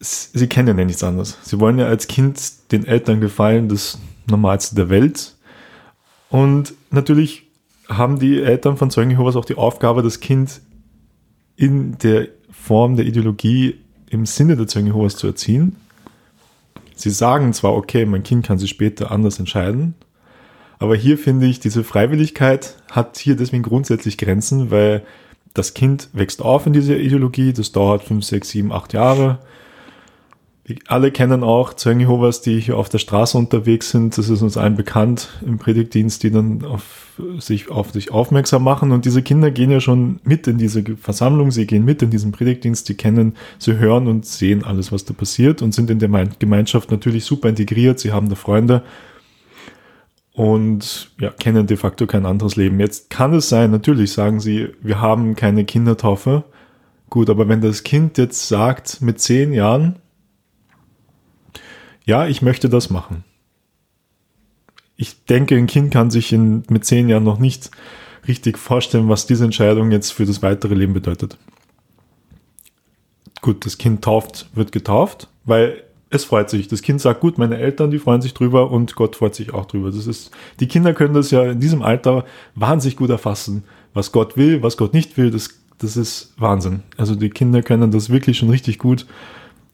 [0.00, 1.38] sie kennen ja nichts anderes.
[1.42, 2.40] Sie wollen ja als Kind
[2.72, 5.34] den Eltern gefallen, das Normalste der Welt.
[6.28, 7.46] Und natürlich
[7.88, 10.60] haben die Eltern von Zeugen Jehovas auch die Aufgabe, das Kind
[11.56, 13.76] in der Form der Ideologie
[14.10, 15.76] im Sinne der Zeugen Jehovas zu erziehen.
[16.94, 19.94] Sie sagen zwar, okay, mein Kind kann sich später anders entscheiden,
[20.78, 25.04] aber hier finde ich, diese Freiwilligkeit hat hier deswegen grundsätzlich Grenzen, weil
[25.54, 29.38] das Kind wächst auf in dieser Ideologie, das dauert fünf, sechs, sieben, acht Jahre.
[30.88, 34.18] Alle kennen auch Zeugen Jehovas, die hier auf der Straße unterwegs sind.
[34.18, 37.06] Das ist uns allen bekannt im Predigtdienst, die dann auf
[37.38, 38.90] sich, auf sich aufmerksam machen.
[38.90, 42.32] Und diese Kinder gehen ja schon mit in diese Versammlung, sie gehen mit in diesen
[42.32, 46.08] Predigtdienst, die kennen, sie hören und sehen alles, was da passiert und sind in der
[46.38, 48.00] Gemeinschaft natürlich super integriert.
[48.00, 48.82] Sie haben da Freunde
[50.32, 52.80] und ja, kennen de facto kein anderes Leben.
[52.80, 56.44] Jetzt kann es sein, natürlich sagen sie, wir haben keine Kindertaufe.
[57.08, 59.96] Gut, aber wenn das Kind jetzt sagt mit zehn Jahren,
[62.06, 63.24] ja, ich möchte das machen.
[64.96, 67.70] Ich denke, ein Kind kann sich in, mit zehn Jahren noch nicht
[68.26, 71.36] richtig vorstellen, was diese Entscheidung jetzt für das weitere Leben bedeutet.
[73.42, 76.68] Gut, das Kind tauft, wird getauft, weil es freut sich.
[76.68, 79.66] Das Kind sagt, gut, meine Eltern, die freuen sich drüber und Gott freut sich auch
[79.66, 79.90] drüber.
[79.90, 83.64] Das ist, die Kinder können das ja in diesem Alter wahnsinnig gut erfassen.
[83.92, 86.82] Was Gott will, was Gott nicht will, das, das ist Wahnsinn.
[86.96, 89.06] Also die Kinder können das wirklich schon richtig gut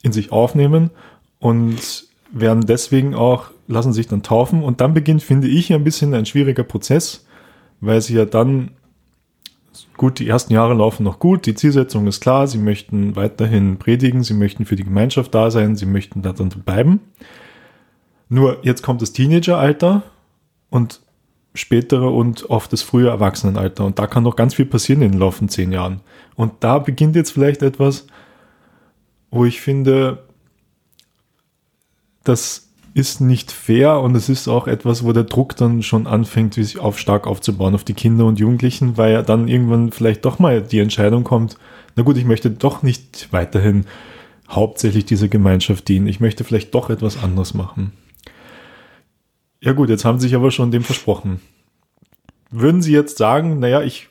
[0.03, 0.91] in sich aufnehmen
[1.39, 6.15] und werden deswegen auch, lassen sich dann taufen und dann beginnt, finde ich, ein bisschen
[6.15, 7.27] ein schwieriger Prozess,
[7.81, 8.73] weil sie ja dann
[9.97, 14.23] gut, die ersten Jahre laufen noch gut, die Zielsetzung ist klar, sie möchten weiterhin predigen,
[14.23, 17.01] sie möchten für die Gemeinschaft da sein, sie möchten da dann bleiben.
[18.29, 20.03] Nur jetzt kommt das Teenageralter
[20.71, 21.01] und
[21.55, 23.85] spätere und oft das frühe Erwachsenenalter.
[23.85, 26.01] Und da kann noch ganz viel passieren in den laufenden zehn Jahren.
[26.35, 28.07] Und da beginnt jetzt vielleicht etwas,
[29.31, 30.23] wo ich finde,
[32.25, 36.57] dass ist nicht fair und es ist auch etwas, wo der Druck dann schon anfängt,
[36.57, 40.25] wie sich auf stark aufzubauen auf die Kinder und Jugendlichen, weil ja dann irgendwann vielleicht
[40.25, 41.57] doch mal die Entscheidung kommt,
[41.97, 43.87] na gut, ich möchte doch nicht weiterhin
[44.49, 46.07] hauptsächlich dieser Gemeinschaft dienen.
[46.07, 47.93] Ich möchte vielleicht doch etwas anderes machen.
[49.61, 51.41] Ja gut, jetzt haben Sie sich aber schon dem versprochen.
[52.51, 54.09] Würden Sie jetzt sagen, naja, ich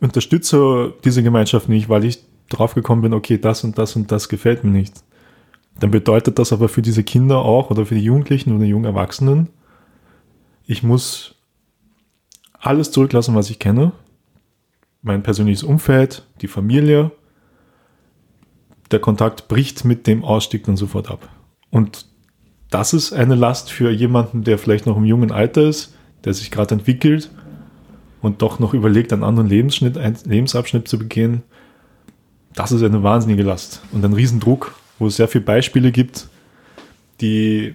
[0.00, 2.18] unterstütze diese Gemeinschaft nicht, weil ich
[2.50, 5.02] draufgekommen bin, okay, das und das und das gefällt mir nicht
[5.80, 9.48] dann bedeutet das aber für diese Kinder auch oder für die Jugendlichen oder jungen Erwachsenen,
[10.66, 11.34] ich muss
[12.52, 13.92] alles zurücklassen, was ich kenne.
[15.02, 17.10] Mein persönliches Umfeld, die Familie.
[18.90, 21.28] Der Kontakt bricht mit dem Ausstieg dann sofort ab.
[21.70, 22.06] Und
[22.68, 26.50] das ist eine Last für jemanden, der vielleicht noch im jungen Alter ist, der sich
[26.50, 27.30] gerade entwickelt
[28.20, 31.42] und doch noch überlegt, einen anderen Lebensschnitt, einen Lebensabschnitt zu begehen.
[32.54, 36.28] Das ist eine wahnsinnige Last und ein Riesendruck wo es sehr viele Beispiele gibt,
[37.20, 37.74] die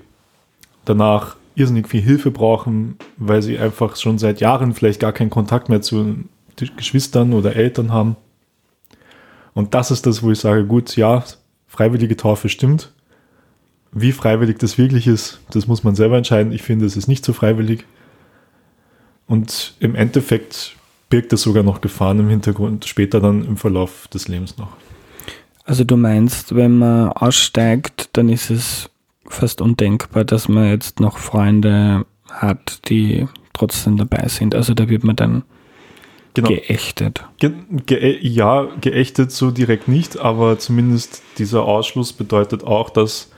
[0.85, 5.67] danach irrsinnig viel Hilfe brauchen, weil sie einfach schon seit Jahren vielleicht gar keinen Kontakt
[5.67, 6.23] mehr zu
[6.77, 8.15] Geschwistern oder Eltern haben.
[9.53, 11.23] Und das ist das, wo ich sage, gut, ja,
[11.67, 12.93] freiwillige Taufe stimmt.
[13.91, 16.51] Wie freiwillig das wirklich ist, das muss man selber entscheiden.
[16.51, 17.85] Ich finde, es ist nicht so freiwillig.
[19.27, 20.75] Und im Endeffekt
[21.09, 24.75] birgt es sogar noch Gefahren im Hintergrund, später dann im Verlauf des Lebens noch.
[25.65, 28.89] Also du meinst, wenn man aussteigt, dann ist es
[29.27, 34.53] fast undenkbar, dass man jetzt noch Freunde hat, die trotzdem dabei sind.
[34.53, 35.43] Also da wird man dann
[36.35, 36.49] genau.
[36.49, 37.25] geächtet.
[37.39, 37.51] Ge
[37.85, 43.31] ge ja, geächtet so direkt nicht, aber zumindest dieser Ausschluss bedeutet auch, dass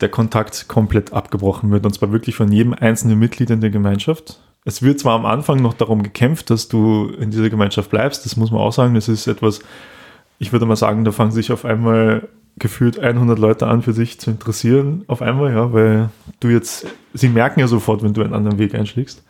[0.00, 4.40] der Kontakt komplett abgebrochen wird und zwar wirklich von jedem einzelnen Mitglied in der Gemeinschaft.
[4.64, 8.36] Es wird zwar am Anfang noch darum gekämpft, dass du in dieser Gemeinschaft bleibst, das
[8.36, 9.60] muss man auch sagen, das ist etwas,
[10.38, 14.20] ich würde mal sagen, da fangen sich auf einmal gefühlt 100 Leute an, für sich
[14.20, 18.34] zu interessieren, auf einmal, ja, weil du jetzt, sie merken ja sofort, wenn du einen
[18.34, 19.24] anderen Weg einschlägst.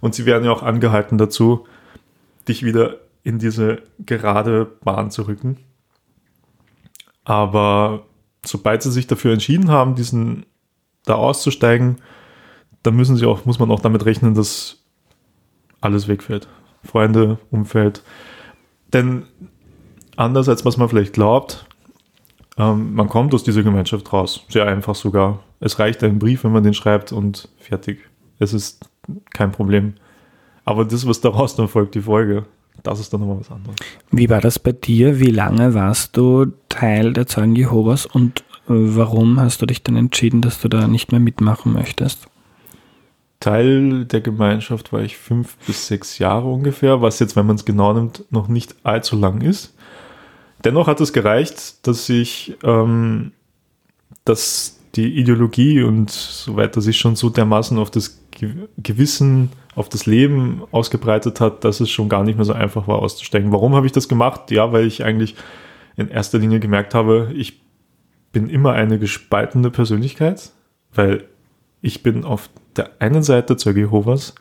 [0.00, 1.66] Und sie werden ja auch angehalten dazu,
[2.46, 5.58] dich wieder in diese gerade Bahn zu rücken.
[7.24, 8.06] Aber
[8.44, 10.46] sobald sie sich dafür entschieden haben, diesen
[11.04, 11.96] da auszusteigen,
[12.82, 14.82] dann müssen sie auch, muss man auch damit rechnen, dass
[15.80, 16.48] alles wegfällt.
[16.84, 18.02] Freunde, Umfeld.
[18.92, 19.24] Denn
[20.18, 21.66] anders, als was man vielleicht glaubt.
[22.56, 24.44] Ähm, man kommt aus dieser Gemeinschaft raus.
[24.48, 25.40] Sehr einfach sogar.
[25.60, 28.00] Es reicht ein Brief, wenn man den schreibt und fertig.
[28.38, 28.84] Es ist
[29.30, 29.94] kein Problem.
[30.64, 32.44] Aber das, was daraus dann folgt, die Folge,
[32.82, 33.76] das ist dann nochmal was anderes.
[34.10, 35.18] Wie war das bei dir?
[35.18, 39.96] Wie lange warst du Teil der Zeugen Jehovas und äh, warum hast du dich dann
[39.96, 42.26] entschieden, dass du da nicht mehr mitmachen möchtest?
[43.40, 47.64] Teil der Gemeinschaft war ich fünf bis sechs Jahre ungefähr, was jetzt, wenn man es
[47.64, 49.74] genau nimmt, noch nicht allzu lang ist.
[50.64, 53.32] Dennoch hat es gereicht, dass ich, ähm,
[54.24, 58.20] dass die Ideologie und so weiter sich schon so dermaßen auf das
[58.76, 62.98] Gewissen auf das Leben ausgebreitet hat, dass es schon gar nicht mehr so einfach war
[62.98, 63.52] auszusteigen.
[63.52, 64.50] Warum habe ich das gemacht?
[64.50, 65.36] Ja, weil ich eigentlich
[65.96, 67.60] in erster Linie gemerkt habe, ich
[68.32, 70.50] bin immer eine gespaltene Persönlichkeit,
[70.94, 71.24] weil
[71.80, 74.34] ich bin auf der einen Seite Zeuge Jehovas,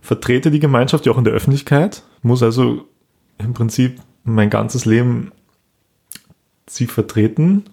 [0.00, 2.88] vertrete die Gemeinschaft ja auch in der Öffentlichkeit, muss also
[3.38, 5.32] im Prinzip mein ganzes Leben
[6.68, 7.64] sie vertreten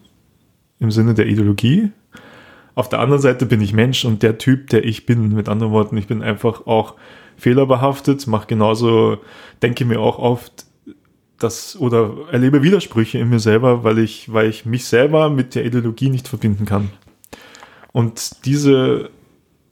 [0.79, 1.91] im Sinne der Ideologie.
[2.75, 5.33] Auf der anderen Seite bin ich Mensch und der Typ, der ich bin.
[5.33, 6.95] Mit anderen Worten, ich bin einfach auch
[7.37, 9.17] fehlerbehaftet, mache genauso,
[9.61, 10.65] denke mir auch oft,
[11.39, 15.65] das oder erlebe Widersprüche in mir selber, weil ich, weil ich mich selber mit der
[15.65, 16.89] Ideologie nicht verbinden kann.
[17.91, 19.09] Und diese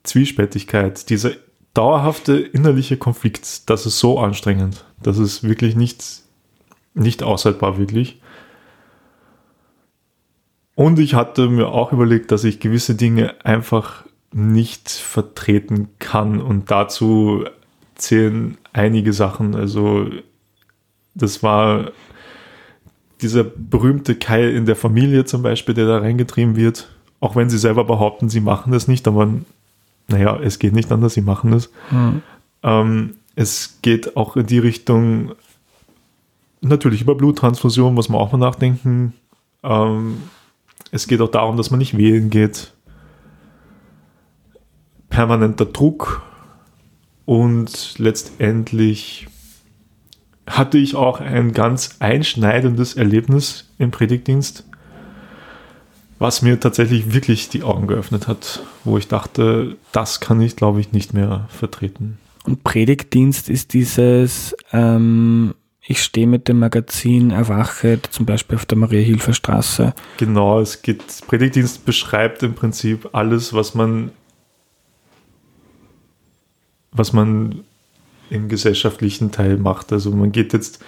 [0.04, 1.32] Zwiespältigkeit, dieser
[1.74, 4.86] dauerhafte innerliche Konflikt, das ist so anstrengend.
[5.02, 6.04] Das ist wirklich nicht,
[6.94, 8.22] nicht aushaltbar, wirklich.
[10.76, 16.42] Und ich hatte mir auch überlegt, dass ich gewisse Dinge einfach nicht vertreten kann.
[16.42, 17.46] Und dazu
[17.96, 19.56] zählen einige Sachen.
[19.56, 20.10] Also
[21.14, 21.92] das war
[23.22, 26.90] dieser berühmte Keil in der Familie zum Beispiel, der da reingetrieben wird.
[27.22, 29.30] Auch wenn sie selber behaupten, sie machen das nicht, aber
[30.10, 31.72] naja, es geht nicht anders, sie machen es.
[31.90, 32.22] Mhm.
[32.62, 35.32] Ähm, es geht auch in die Richtung,
[36.62, 39.14] natürlich über Bluttransfusion muss man auch mal nachdenken.
[39.64, 40.18] Ähm,
[40.92, 42.74] es geht auch darum, dass man nicht wählen geht.
[45.10, 46.22] Permanenter Druck
[47.26, 49.28] und letztendlich
[50.48, 54.64] hatte ich auch ein ganz einschneidendes Erlebnis im Predigtdienst,
[56.20, 60.80] was mir tatsächlich wirklich die Augen geöffnet hat, wo ich dachte, das kann ich, glaube
[60.80, 62.20] ich, nicht mehr vertreten.
[62.44, 65.56] Und Predigtdienst ist dieses, ähm,
[65.88, 69.94] ich stehe mit dem Magazin Erwache, zum Beispiel auf der Maria-Hilfer-Straße.
[70.18, 74.12] Genau, es geht, Predigtdienst beschreibt im Prinzip alles, was man,
[76.92, 77.64] was man
[78.32, 79.94] im gesellschaftlichen Teil macht.
[79.94, 80.84] Also man geht jetzt,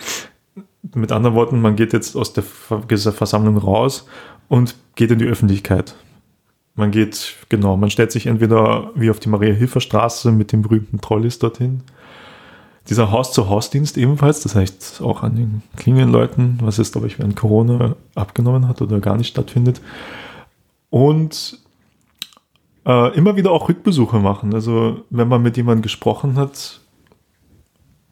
[0.96, 4.08] mit anderen Worten, man geht jetzt aus der Versammlung raus
[4.48, 5.96] und geht in die Öffentlichkeit.
[6.74, 11.38] Man geht, genau, man stellt sich entweder wie auf die Maria-Hilfer-Straße mit dem berühmten Trollis
[11.38, 11.84] dorhin.
[12.90, 17.96] Dieser Haus-zu-Haus-Dienst ebenfalls, das heißt auch an den Klingenleuten, was jetzt, glaube ich, während Corona
[18.16, 19.82] abgenommen hat oder gar nicht stattfindet.
[20.90, 21.60] Und
[22.86, 24.54] äh, immer wieder auch Rückbesuche machen.
[24.54, 26.80] Also wenn man mit jemandem gesprochen hat,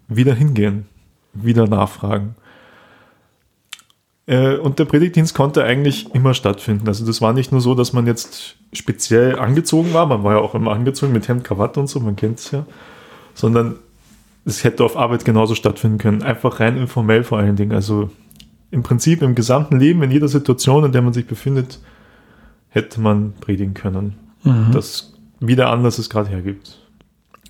[0.08, 0.86] wieder hingehen,
[1.34, 2.36] wieder nachfragen.
[4.28, 6.88] Äh, und der Predigtdienst konnte eigentlich immer stattfinden.
[6.88, 10.40] Also das war nicht nur so, dass man jetzt speziell angezogen war, man war ja
[10.40, 12.66] auch immer angezogen mit Hemd, Krawatte und so, man kennt es ja,
[13.34, 13.78] sondern
[14.46, 16.22] es hätte auf Arbeit genauso stattfinden können.
[16.22, 17.72] Einfach rein informell vor allen Dingen.
[17.72, 18.12] Also
[18.72, 21.80] im Prinzip im gesamten Leben, in jeder Situation, in der man sich befindet,
[22.70, 24.16] hätte man predigen können.
[24.44, 24.68] Mhm.
[24.72, 26.80] Das wieder anders es gerade hergibt.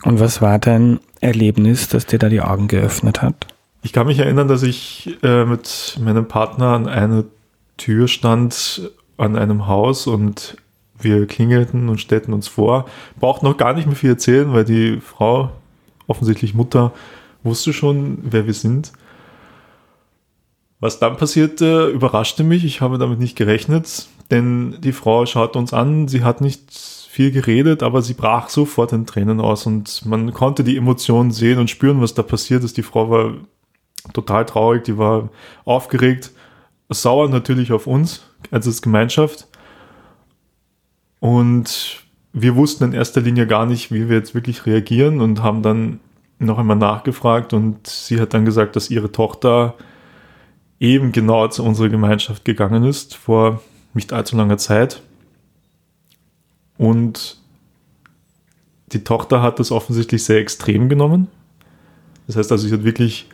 [0.03, 3.47] Und was war dein Erlebnis, das dir da die Augen geöffnet hat?
[3.81, 7.23] Ich kann mich erinnern, dass ich äh, mit meinem Partner an einer
[7.77, 10.57] Tür stand, an einem Haus und
[10.97, 12.85] wir klingelten und stellten uns vor.
[13.19, 15.51] Braucht noch gar nicht mehr viel erzählen, weil die Frau,
[16.07, 16.93] offensichtlich Mutter,
[17.43, 18.91] wusste schon, wer wir sind.
[20.79, 22.65] Was dann passierte, überraschte mich.
[22.65, 26.07] Ich habe damit nicht gerechnet, denn die Frau schaut uns an.
[26.07, 26.71] Sie hat nicht
[27.09, 31.59] viel geredet, aber sie brach sofort in Tränen aus und man konnte die Emotionen sehen
[31.59, 32.75] und spüren, was da passiert ist.
[32.75, 33.35] Die Frau war
[34.11, 35.29] total traurig, die war
[35.63, 36.31] aufgeregt,
[36.89, 39.47] sauer natürlich auf uns als Gemeinschaft.
[41.19, 42.04] Und
[42.37, 46.01] wir wussten in erster Linie gar nicht, wie wir jetzt wirklich reagieren und haben dann
[46.37, 49.75] noch einmal nachgefragt und sie hat dann gesagt, dass ihre Tochter
[50.81, 53.61] eben genau zu unserer Gemeinschaft gegangen ist vor
[53.93, 55.01] nicht allzu langer Zeit
[56.77, 57.37] und
[58.91, 61.29] die Tochter hat das offensichtlich sehr extrem genommen.
[62.27, 63.29] Das heißt also, sie hat wirklich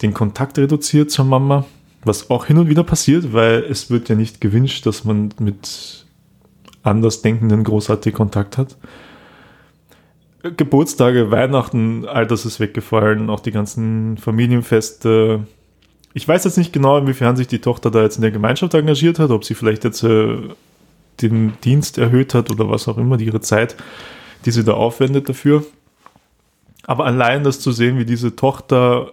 [0.00, 1.66] den Kontakt reduziert zur Mama,
[2.04, 6.06] was auch hin und wieder passiert, weil es wird ja nicht gewünscht, dass man mit
[6.82, 8.76] Andersdenkenden großartig Kontakt hat.
[10.42, 15.46] Geburtstage, Weihnachten, all das ist weggefallen, auch die ganzen Familienfeste.
[16.14, 19.18] Ich weiß jetzt nicht genau, inwiefern sich die Tochter da jetzt in der Gemeinschaft engagiert
[19.18, 20.38] hat, ob sie vielleicht jetzt äh,
[21.20, 23.76] den Dienst erhöht hat oder was auch immer, ihre Zeit,
[24.46, 25.64] die sie da aufwendet dafür.
[26.84, 29.12] Aber allein das zu sehen, wie diese Tochter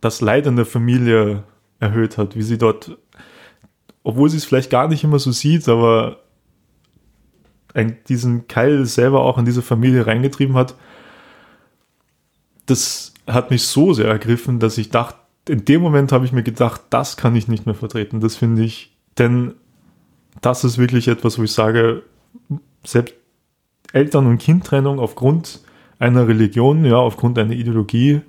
[0.00, 1.44] das Leid in der Familie
[1.78, 2.98] erhöht hat, wie sie dort,
[4.02, 6.21] obwohl sie es vielleicht gar nicht immer so sieht, aber
[8.08, 10.74] diesen Keil selber auch in diese Familie reingetrieben hat,
[12.66, 15.18] das hat mich so sehr ergriffen, dass ich dachte,
[15.48, 18.20] in dem Moment habe ich mir gedacht, das kann ich nicht mehr vertreten.
[18.20, 19.54] Das finde ich, denn
[20.40, 22.02] das ist wirklich etwas, wo ich sage,
[22.84, 23.14] selbst
[23.92, 25.60] Eltern- und Kindtrennung aufgrund
[25.98, 28.22] einer Religion, ja, aufgrund einer Ideologie.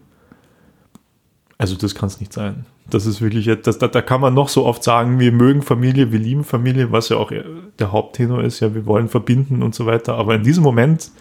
[1.58, 2.66] Also das kann es nicht sein.
[2.90, 6.12] Das ist wirklich, das, da, da kann man noch so oft sagen, wir mögen Familie,
[6.12, 7.32] wir lieben Familie, was ja auch
[7.80, 10.16] der Haupttenor ist, ja, wir wollen verbinden und so weiter.
[10.16, 11.12] Aber in diesem Moment,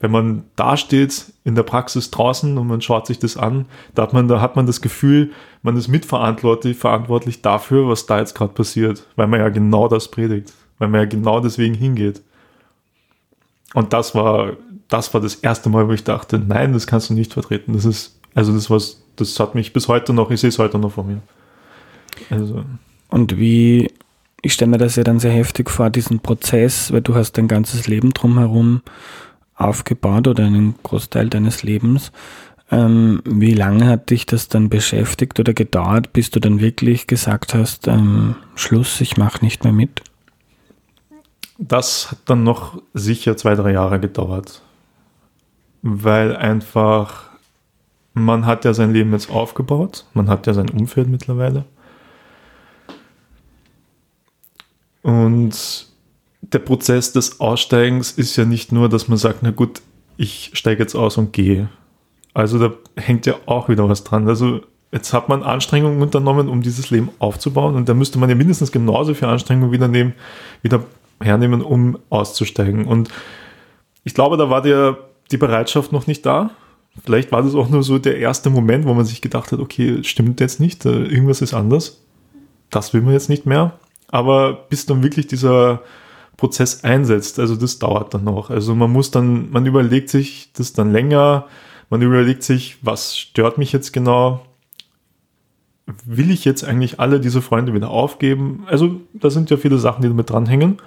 [0.00, 3.64] wenn man da steht in der Praxis draußen und man schaut sich das an,
[3.94, 5.30] da hat man, da hat man das Gefühl,
[5.62, 10.10] man ist mitverantwortlich verantwortlich dafür, was da jetzt gerade passiert, weil man ja genau das
[10.10, 12.22] predigt, weil man ja genau deswegen hingeht.
[13.72, 14.58] Und das war,
[14.88, 17.72] das war das erste Mal, wo ich dachte, nein, das kannst du nicht vertreten.
[17.72, 20.78] Das ist, also das was das hat mich bis heute noch, ich sehe es heute
[20.78, 21.20] noch vor mir.
[22.30, 22.64] Also.
[23.08, 23.92] Und wie,
[24.42, 27.48] ich stelle mir das ja dann sehr heftig vor, diesen Prozess, weil du hast dein
[27.48, 28.82] ganzes Leben drumherum
[29.56, 32.10] aufgebaut oder einen Großteil deines Lebens.
[32.70, 37.54] Ähm, wie lange hat dich das dann beschäftigt oder gedauert, bis du dann wirklich gesagt
[37.54, 40.02] hast, ähm, Schluss, ich mache nicht mehr mit?
[41.58, 44.62] Das hat dann noch sicher zwei, drei Jahre gedauert,
[45.82, 47.33] weil einfach
[48.14, 51.64] man hat ja sein Leben jetzt aufgebaut, man hat ja sein Umfeld mittlerweile.
[55.02, 55.86] Und
[56.40, 59.82] der Prozess des Aussteigens ist ja nicht nur, dass man sagt, na gut,
[60.16, 61.68] ich steige jetzt aus und gehe.
[62.32, 64.28] Also da hängt ja auch wieder was dran.
[64.28, 64.60] Also
[64.92, 68.70] jetzt hat man Anstrengungen unternommen, um dieses Leben aufzubauen und da müsste man ja mindestens
[68.70, 70.14] genauso viel Anstrengungen wieder, nehmen,
[70.62, 70.84] wieder
[71.20, 72.86] hernehmen, um auszusteigen.
[72.86, 73.08] Und
[74.04, 74.98] ich glaube, da war der,
[75.30, 76.50] die Bereitschaft noch nicht da.
[77.02, 80.04] Vielleicht war das auch nur so der erste Moment, wo man sich gedacht hat, okay,
[80.04, 82.00] stimmt jetzt nicht, äh, irgendwas ist anders.
[82.70, 83.78] Das will man jetzt nicht mehr.
[84.08, 85.82] Aber bis dann wirklich dieser
[86.36, 88.50] Prozess einsetzt, also das dauert dann noch.
[88.50, 91.46] Also man muss dann, man überlegt sich das dann länger,
[91.90, 94.44] man überlegt sich, was stört mich jetzt genau?
[96.04, 98.64] Will ich jetzt eigentlich alle diese Freunde wieder aufgeben?
[98.66, 100.78] Also da sind ja viele Sachen, die damit dranhängen.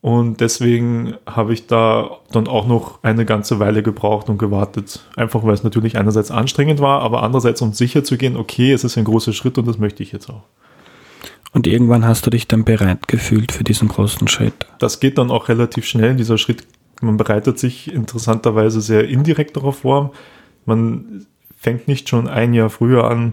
[0.00, 5.00] Und deswegen habe ich da dann auch noch eine ganze Weile gebraucht und gewartet.
[5.16, 8.84] Einfach weil es natürlich einerseits anstrengend war, aber andererseits um sicher zu gehen, okay, es
[8.84, 10.42] ist ein großer Schritt und das möchte ich jetzt auch.
[11.52, 14.54] Und irgendwann hast du dich dann bereit gefühlt für diesen großen Schritt.
[14.78, 16.14] Das geht dann auch relativ schnell.
[16.14, 16.64] Dieser Schritt,
[17.00, 20.12] man bereitet sich interessanterweise sehr indirekt darauf vor.
[20.66, 21.26] Man
[21.56, 23.32] fängt nicht schon ein Jahr früher an,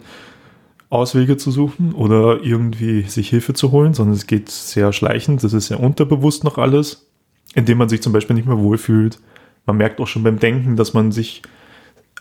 [0.96, 5.54] Auswege zu suchen oder irgendwie sich Hilfe zu holen, sondern es geht sehr schleichend, das
[5.54, 7.08] ist sehr unterbewusst noch alles,
[7.54, 9.20] indem man sich zum Beispiel nicht mehr wohlfühlt.
[9.66, 11.42] Man merkt auch schon beim Denken, dass man sich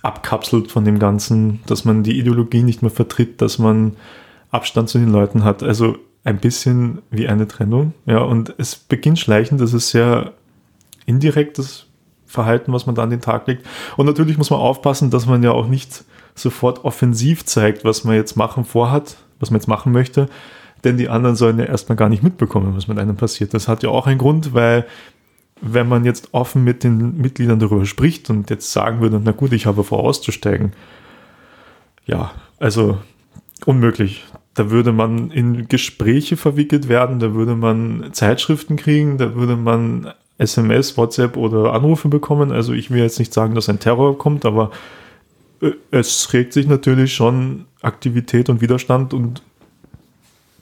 [0.02, 3.96] abkapselt von dem Ganzen, dass man die Ideologie nicht mehr vertritt, dass man
[4.50, 5.62] Abstand zu den Leuten hat.
[5.62, 7.92] Also ein bisschen wie eine Trennung.
[8.06, 10.32] Ja, und es beginnt schleichend, das ist sehr
[11.06, 11.86] indirektes
[12.26, 13.66] Verhalten, was man da an den Tag legt.
[13.96, 16.04] Und natürlich muss man aufpassen, dass man ja auch nicht
[16.34, 20.28] sofort offensiv zeigt, was man jetzt machen vorhat, was man jetzt machen möchte.
[20.82, 23.54] Denn die anderen sollen ja erstmal gar nicht mitbekommen, was mit einem passiert.
[23.54, 24.84] Das hat ja auch einen Grund, weil
[25.60, 29.52] wenn man jetzt offen mit den Mitgliedern darüber spricht und jetzt sagen würde, na gut,
[29.52, 30.72] ich habe vor auszusteigen,
[32.06, 32.98] ja, also
[33.64, 34.24] unmöglich.
[34.52, 40.12] Da würde man in Gespräche verwickelt werden, da würde man Zeitschriften kriegen, da würde man
[40.38, 42.52] SMS, WhatsApp oder Anrufe bekommen.
[42.52, 44.70] Also ich will jetzt nicht sagen, dass ein Terror kommt, aber
[45.90, 49.42] es regt sich natürlich schon Aktivität und Widerstand und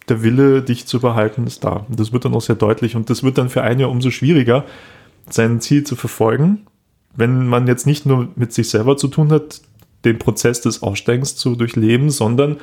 [0.08, 1.86] der Wille, dich zu behalten, ist da.
[1.88, 4.10] Und das wird dann auch sehr deutlich und das wird dann für einen ja umso
[4.10, 4.64] schwieriger,
[5.30, 6.66] sein Ziel zu verfolgen,
[7.14, 9.62] wenn man jetzt nicht nur mit sich selber zu tun hat,
[10.04, 12.56] den Prozess des Aussteigens zu durchleben, sondern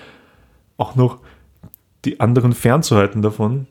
[0.78, 1.20] auch noch
[2.06, 3.68] die anderen fernzuhalten davon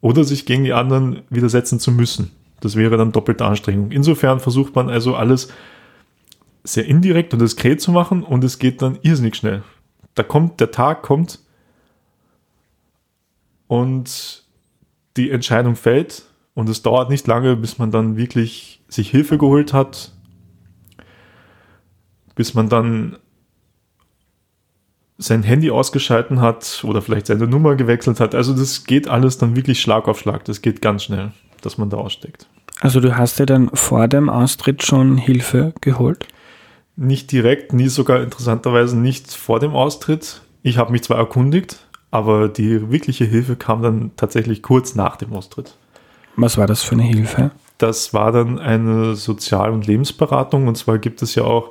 [0.00, 2.30] oder sich gegen die anderen widersetzen zu müssen.
[2.60, 3.90] Das wäre dann doppelte Anstrengung.
[3.90, 5.52] Insofern versucht man also alles
[6.64, 9.62] sehr indirekt und diskret zu machen und es geht dann irrsinnig schnell.
[10.14, 11.40] Da kommt, der Tag kommt
[13.66, 14.44] und
[15.16, 19.72] die Entscheidung fällt und es dauert nicht lange, bis man dann wirklich sich Hilfe geholt
[19.72, 20.12] hat,
[22.34, 23.16] bis man dann
[25.18, 28.34] sein Handy ausgeschalten hat oder vielleicht seine Nummer gewechselt hat.
[28.34, 30.44] Also das geht alles dann wirklich Schlag auf Schlag.
[30.46, 32.46] Das geht ganz schnell, dass man da aussteckt.
[32.80, 36.26] Also du hast dir dann vor dem Austritt schon Hilfe geholt?
[37.02, 40.42] Nicht direkt, nie sogar interessanterweise nicht vor dem Austritt.
[40.62, 41.78] Ich habe mich zwar erkundigt,
[42.10, 45.74] aber die wirkliche Hilfe kam dann tatsächlich kurz nach dem Austritt.
[46.36, 47.52] Was war das für eine Hilfe?
[47.78, 50.68] Das war dann eine Sozial- und Lebensberatung.
[50.68, 51.70] Und zwar gibt es ja auch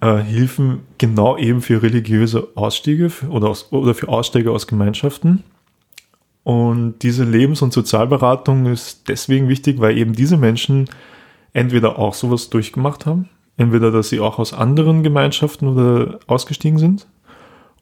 [0.00, 5.44] äh, Hilfen genau eben für religiöse Ausstiege oder, aus, oder für Ausstiege aus Gemeinschaften.
[6.42, 10.88] Und diese Lebens- und Sozialberatung ist deswegen wichtig, weil eben diese Menschen
[11.52, 17.06] entweder auch sowas durchgemacht haben, Entweder, dass sie auch aus anderen Gemeinschaften oder ausgestiegen sind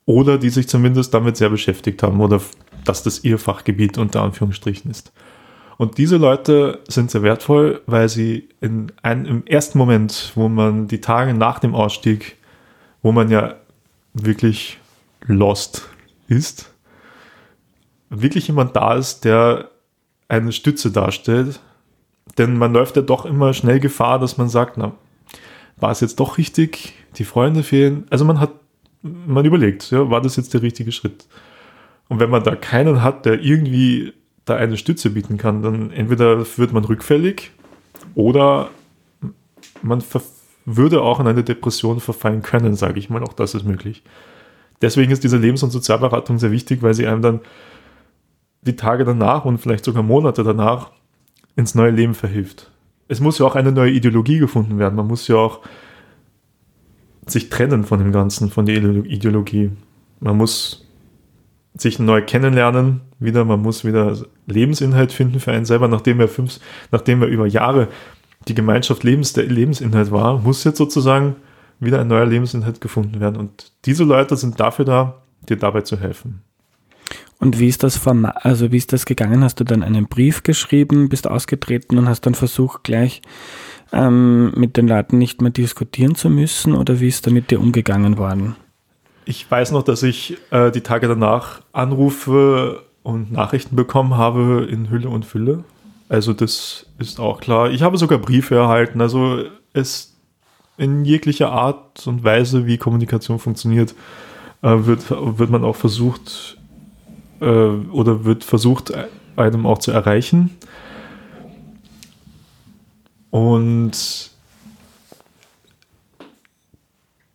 [0.06, 2.40] oder die sich zumindest damit sehr beschäftigt haben oder
[2.84, 5.12] dass das ihr Fachgebiet unter Anführungsstrichen ist.
[5.76, 10.86] Und diese Leute sind sehr wertvoll, weil sie in einem, im ersten Moment, wo man
[10.86, 12.36] die Tage nach dem Ausstieg,
[13.02, 13.56] wo man ja
[14.12, 14.78] wirklich
[15.26, 15.88] lost
[16.28, 16.72] ist,
[18.08, 19.70] wirklich jemand da ist, der
[20.28, 21.60] eine Stütze darstellt.
[22.38, 24.92] Denn man läuft ja doch immer schnell Gefahr, dass man sagt, na,
[25.84, 26.94] war es jetzt doch richtig?
[27.16, 28.06] Die Freunde fehlen.
[28.08, 28.52] Also man hat,
[29.02, 31.26] man überlegt, ja, war das jetzt der richtige Schritt?
[32.08, 34.14] Und wenn man da keinen hat, der irgendwie
[34.46, 37.50] da eine Stütze bieten kann, dann entweder wird man rückfällig
[38.14, 38.70] oder
[39.82, 40.02] man
[40.64, 43.22] würde auch in eine Depression verfallen können, sage ich mal.
[43.22, 44.02] Auch das ist möglich.
[44.80, 47.40] Deswegen ist diese Lebens- und Sozialberatung sehr wichtig, weil sie einem dann
[48.62, 50.92] die Tage danach und vielleicht sogar Monate danach
[51.56, 52.70] ins neue Leben verhilft.
[53.08, 54.94] Es muss ja auch eine neue Ideologie gefunden werden.
[54.96, 55.60] Man muss ja auch
[57.26, 59.70] sich trennen von dem Ganzen, von der Ideologie.
[60.20, 60.86] Man muss
[61.76, 66.60] sich neu kennenlernen, wieder, man muss wieder Lebensinhalt finden für einen selber, nachdem er fünf,
[66.92, 67.88] nachdem er über Jahre
[68.46, 71.36] die Gemeinschaft Lebens, der Lebensinhalt war, muss jetzt sozusagen
[71.80, 73.36] wieder ein neuer Lebensinhalt gefunden werden.
[73.36, 76.42] Und diese Leute sind dafür da, dir dabei zu helfen.
[77.38, 79.44] Und wie ist das also wie ist das gegangen?
[79.44, 83.22] Hast du dann einen Brief geschrieben, bist ausgetreten und hast dann versucht, gleich
[83.92, 87.60] ähm, mit den Leuten nicht mehr diskutieren zu müssen oder wie ist da mit dir
[87.60, 88.56] umgegangen worden?
[89.24, 94.90] Ich weiß noch, dass ich äh, die Tage danach Anrufe und Nachrichten bekommen habe in
[94.90, 95.64] Hülle und Fülle.
[96.08, 97.70] Also das ist auch klar.
[97.70, 99.00] Ich habe sogar Briefe erhalten.
[99.00, 100.14] Also es
[100.76, 103.94] in jeglicher Art und Weise, wie Kommunikation funktioniert,
[104.62, 106.53] äh, wird, wird man auch versucht,
[107.44, 108.92] äh, oder wird versucht,
[109.36, 110.50] einem auch zu erreichen.
[113.30, 114.30] Und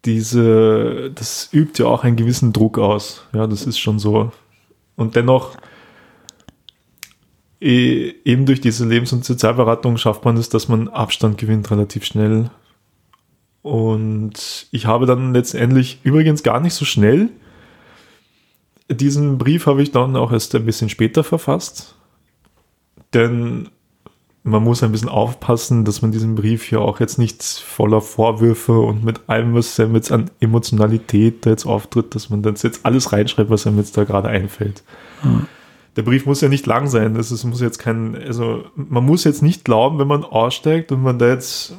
[0.06, 3.28] diese, das übt ja auch einen gewissen Druck aus.
[3.34, 4.32] Ja, das ist schon so.
[4.96, 5.58] Und dennoch,
[7.60, 12.06] e, eben durch diese Lebens- und Sozialberatung schafft man es, dass man Abstand gewinnt relativ
[12.06, 12.50] schnell.
[13.62, 17.30] Und ich habe dann letztendlich übrigens gar nicht so schnell
[18.90, 21.96] diesen Brief habe ich dann auch erst ein bisschen später verfasst,
[23.14, 23.70] denn
[24.44, 28.80] man muss ein bisschen aufpassen, dass man diesen Brief ja auch jetzt nicht voller Vorwürfe
[28.80, 32.86] und mit allem, was einem jetzt an Emotionalität da jetzt auftritt, dass man das jetzt
[32.86, 34.84] alles reinschreibt, was einem jetzt da gerade einfällt.
[35.22, 35.46] Hm.
[35.96, 37.14] Der Brief muss ja nicht lang sein.
[37.14, 41.04] Das ist, muss jetzt kein, also man muss jetzt nicht glauben, wenn man aussteigt und
[41.04, 41.76] man da jetzt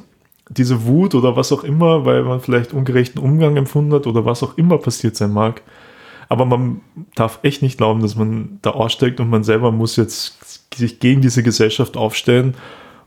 [0.49, 4.43] diese Wut oder was auch immer, weil man vielleicht ungerechten Umgang empfunden hat oder was
[4.43, 5.61] auch immer passiert sein mag,
[6.31, 6.79] aber man
[7.13, 11.19] darf echt nicht glauben, dass man da aussteigt und man selber muss jetzt sich gegen
[11.19, 12.55] diese Gesellschaft aufstellen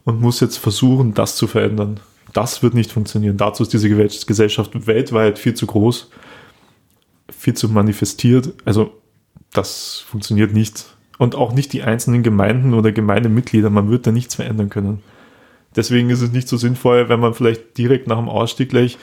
[0.04, 2.00] und muss jetzt versuchen, das zu verändern.
[2.34, 3.38] Das wird nicht funktionieren.
[3.38, 6.10] Dazu ist diese Gesellschaft weltweit viel zu groß,
[7.34, 8.52] viel zu manifestiert.
[8.66, 8.92] Also
[9.54, 10.84] das funktioniert nicht.
[11.16, 13.70] Und auch nicht die einzelnen Gemeinden oder Gemeindemitglieder.
[13.70, 15.02] Man wird da nichts verändern können.
[15.74, 18.98] Deswegen ist es nicht so sinnvoll, wenn man vielleicht direkt nach dem Ausstieg gleich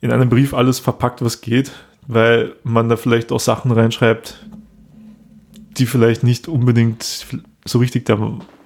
[0.00, 1.70] in einem Brief alles verpackt, was geht,
[2.08, 4.44] weil man da vielleicht auch Sachen reinschreibt,
[5.76, 7.26] die vielleicht nicht unbedingt
[7.64, 8.18] so richtig der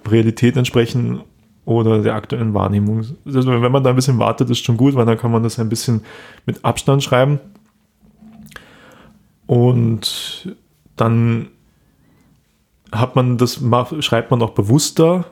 [0.07, 1.21] Realität entsprechen
[1.65, 3.05] oder der aktuellen Wahrnehmung.
[3.25, 5.59] Also wenn man da ein bisschen wartet, ist schon gut, weil dann kann man das
[5.59, 6.01] ein bisschen
[6.45, 7.39] mit Abstand schreiben.
[9.45, 10.55] Und
[10.95, 11.49] dann
[12.93, 13.61] hat man das,
[13.99, 15.25] schreibt man auch bewusster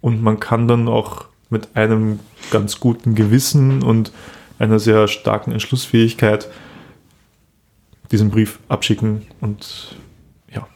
[0.00, 2.20] und man kann dann auch mit einem
[2.52, 4.12] ganz guten Gewissen und
[4.58, 6.48] einer sehr starken Entschlussfähigkeit
[8.10, 9.96] diesen Brief abschicken und
[10.52, 10.66] ja,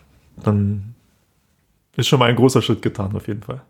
[0.42, 0.94] dann
[1.96, 3.62] ist schon mal ein großer Schritt getan auf jeden Fall.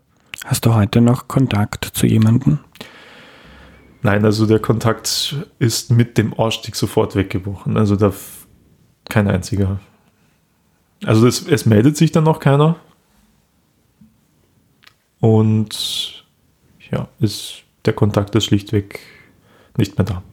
[0.45, 2.59] Hast du heute noch Kontakt zu jemandem?
[4.01, 7.77] Nein, also der Kontakt ist mit dem Ausstieg sofort weggebrochen.
[7.77, 8.13] Also da
[9.09, 9.79] kein einziger.
[11.05, 12.75] Also das, es meldet sich dann noch keiner.
[15.21, 16.25] Und
[16.91, 18.99] ja, ist, der Kontakt ist schlichtweg
[19.77, 20.23] nicht mehr da.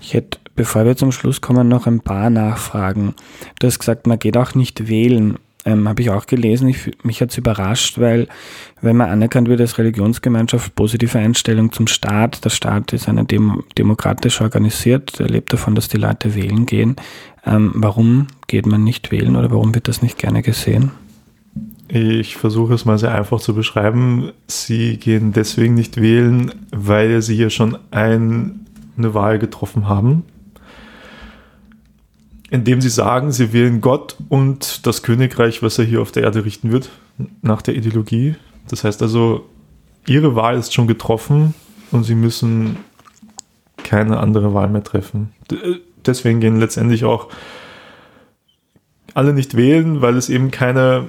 [0.00, 3.14] Ich hätte, bevor wir zum Schluss kommen, noch ein paar Nachfragen.
[3.58, 5.38] Du hast gesagt, man geht auch nicht wählen.
[5.64, 6.68] Ähm, Habe ich auch gelesen.
[6.68, 8.28] Ich, mich hat es überrascht, weil
[8.82, 13.64] wenn man anerkannt wird als Religionsgemeinschaft, positive Einstellung zum Staat, der Staat ist eine Dem
[13.78, 16.96] demokratisch organisiert, er lebt davon, dass die Leute wählen gehen.
[17.46, 20.90] Ähm, warum geht man nicht wählen oder warum wird das nicht gerne gesehen?
[21.96, 24.32] Ich versuche es mal sehr einfach zu beschreiben.
[24.48, 28.66] Sie gehen deswegen nicht wählen, weil sie ja schon ein,
[28.98, 30.24] eine Wahl getroffen haben,
[32.50, 36.44] indem sie sagen, sie wählen Gott und das Königreich, was er hier auf der Erde
[36.44, 36.90] richten wird,
[37.42, 38.34] nach der Ideologie.
[38.66, 39.48] Das heißt also,
[40.08, 41.54] ihre Wahl ist schon getroffen
[41.92, 42.76] und sie müssen
[43.84, 45.30] keine andere Wahl mehr treffen.
[46.04, 47.28] Deswegen gehen letztendlich auch
[49.14, 51.06] alle nicht wählen, weil es eben keine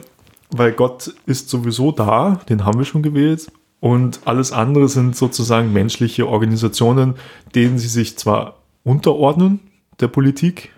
[0.57, 3.51] weil Gott ist sowieso da, den haben wir schon gewählt.
[3.79, 7.15] Und alles andere sind sozusagen menschliche Organisationen,
[7.53, 9.59] denen sie sich zwar unterordnen,
[9.99, 10.71] der Politik,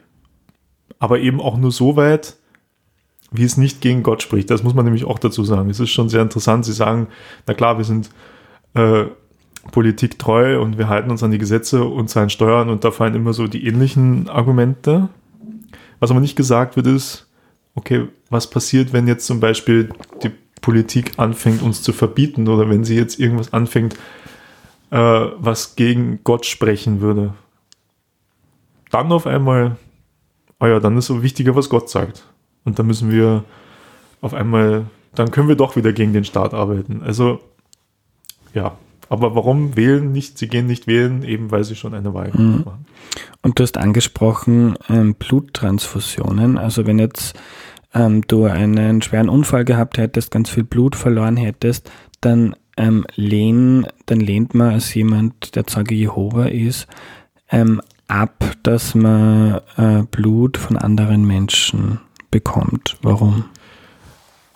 [1.00, 2.38] aber eben auch nur so weit,
[3.32, 4.50] wie es nicht gegen Gott spricht.
[4.50, 5.70] Das muss man nämlich auch dazu sagen.
[5.70, 6.66] Es ist schon sehr interessant.
[6.66, 7.08] Sie sagen,
[7.46, 8.10] na klar, wir sind
[8.74, 9.06] äh,
[9.72, 13.16] Politik treu und wir halten uns an die Gesetze und zahlen Steuern und da fallen
[13.16, 15.10] immer so die ähnlichen Argumente.
[16.00, 17.27] Was aber nicht gesagt wird, ist,
[17.78, 19.90] okay, was passiert, wenn jetzt zum Beispiel
[20.24, 23.94] die Politik anfängt, uns zu verbieten oder wenn sie jetzt irgendwas anfängt,
[24.90, 27.34] äh, was gegen Gott sprechen würde?
[28.90, 29.78] Dann auf einmal,
[30.60, 32.26] oh ja, dann ist so wichtiger, was Gott sagt.
[32.66, 33.44] Und dann müssen wir
[34.22, 37.04] auf einmal, dann können wir doch wieder gegen den Staat arbeiten.
[37.04, 37.40] Also,
[38.54, 38.76] ja,
[39.10, 40.38] aber warum wählen nicht?
[40.38, 42.64] Sie gehen nicht wählen, eben weil sie schon eine Wahl mhm.
[42.66, 42.86] machen.
[43.42, 46.58] Und du hast angesprochen ähm, Bluttransfusionen.
[46.58, 47.40] Also wenn jetzt
[47.98, 51.92] ähm, du einen schweren Unfall gehabt hättest, ganz viel Blut verloren hättest,
[52.22, 56.88] dann ähm, lehn, dann lehnt man als jemand, der Zeuge Jehova ist,
[57.50, 62.98] ähm, ab, dass man äh, Blut von anderen Menschen bekommt.
[63.02, 63.46] Warum?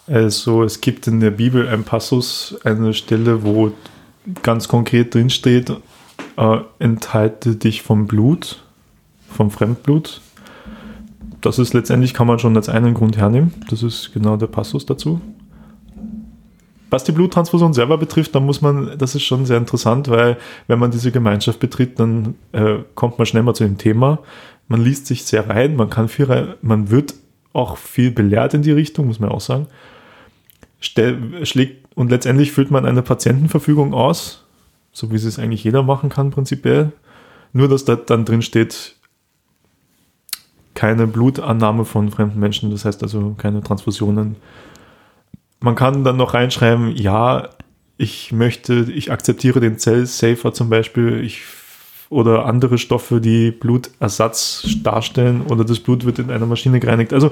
[0.08, 3.72] Also es gibt in der Bibel ein Passus, eine Stelle, wo
[4.44, 5.72] ganz konkret drin steht,
[6.38, 8.64] äh, enthalte dich vom Blut,
[9.30, 10.22] vom Fremdblut.
[11.42, 13.54] Das ist letztendlich, kann man schon als einen Grund hernehmen.
[13.70, 15.20] Das ist genau der Passus dazu.
[16.92, 20.38] Was die Bluttransfusion selber betrifft, dann muss man, das ist schon sehr interessant, weil
[20.68, 24.20] wenn man diese Gemeinschaft betritt, dann äh, kommt man schnell mal zu dem Thema.
[24.68, 27.16] Man liest sich sehr rein, man kann viel rein, man wird
[27.54, 29.68] auch viel belehrt in die Richtung, muss man auch sagen.
[30.80, 34.44] Stell, schlägt, und letztendlich füllt man eine Patientenverfügung aus,
[34.92, 36.92] so wie es eigentlich jeder machen kann, prinzipiell.
[37.54, 38.96] Nur, dass da dann drin steht,
[40.82, 44.36] keine Blutannahme von fremden Menschen, das heißt also keine Transfusionen.
[45.60, 47.50] Man kann dann noch reinschreiben, ja,
[47.98, 51.44] ich möchte, ich akzeptiere den Zellsafer zum Beispiel, ich
[52.10, 57.14] oder andere Stoffe, die Blutersatz darstellen oder das Blut wird in einer Maschine gereinigt.
[57.14, 57.32] Also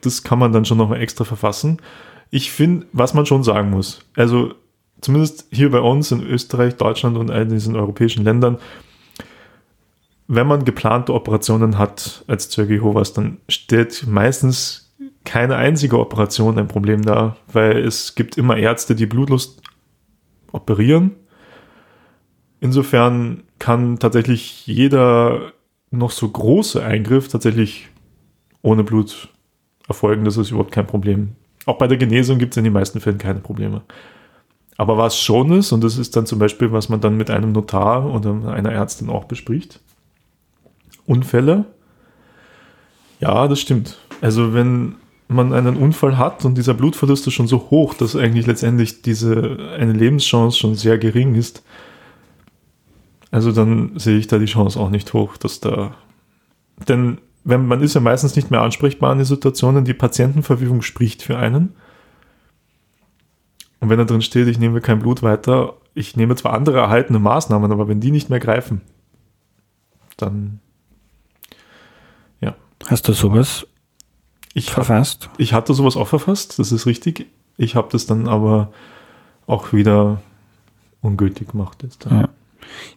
[0.00, 1.78] das kann man dann schon nochmal extra verfassen.
[2.30, 4.54] Ich finde, was man schon sagen muss, also
[5.00, 8.58] zumindest hier bei uns in Österreich, Deutschland und all diesen europäischen Ländern,
[10.28, 16.68] wenn man geplante Operationen hat als Zeuge Jehovas, dann stellt meistens keine einzige Operation ein
[16.68, 19.58] Problem dar, weil es gibt immer Ärzte, die blutlos
[20.52, 21.12] operieren.
[22.60, 25.52] Insofern kann tatsächlich jeder
[25.90, 27.88] noch so große Eingriff tatsächlich
[28.62, 29.28] ohne Blut
[29.88, 30.24] erfolgen.
[30.24, 31.32] Das ist überhaupt kein Problem.
[31.66, 33.82] Auch bei der Genesung gibt es in den meisten Fällen keine Probleme.
[34.76, 37.52] Aber was schon ist, und das ist dann zum Beispiel, was man dann mit einem
[37.52, 39.80] Notar oder einer Ärztin auch bespricht,
[41.06, 41.64] Unfälle.
[43.20, 43.98] Ja, das stimmt.
[44.20, 44.96] Also wenn
[45.28, 49.58] man einen Unfall hat und dieser Blutverlust ist schon so hoch, dass eigentlich letztendlich diese
[49.78, 51.62] eine Lebenschance schon sehr gering ist,
[53.30, 55.94] also dann sehe ich da die Chance auch nicht hoch, dass da.
[56.88, 61.22] Denn wenn, man ist ja meistens nicht mehr ansprechbar in den Situationen, die Patientenverfügung spricht
[61.22, 61.74] für einen.
[63.80, 67.18] Und wenn da drin steht, ich nehme kein Blut weiter, ich nehme zwar andere erhaltene
[67.18, 68.80] Maßnahmen, aber wenn die nicht mehr greifen,
[70.16, 70.60] dann.
[72.86, 73.66] Hast du sowas
[74.54, 75.28] ich verfasst?
[75.28, 77.26] Hab, ich hatte sowas auch verfasst, das ist richtig.
[77.56, 78.72] Ich habe das dann aber
[79.46, 80.22] auch wieder
[81.02, 82.06] ungültig gemacht jetzt.
[82.10, 82.28] Ja.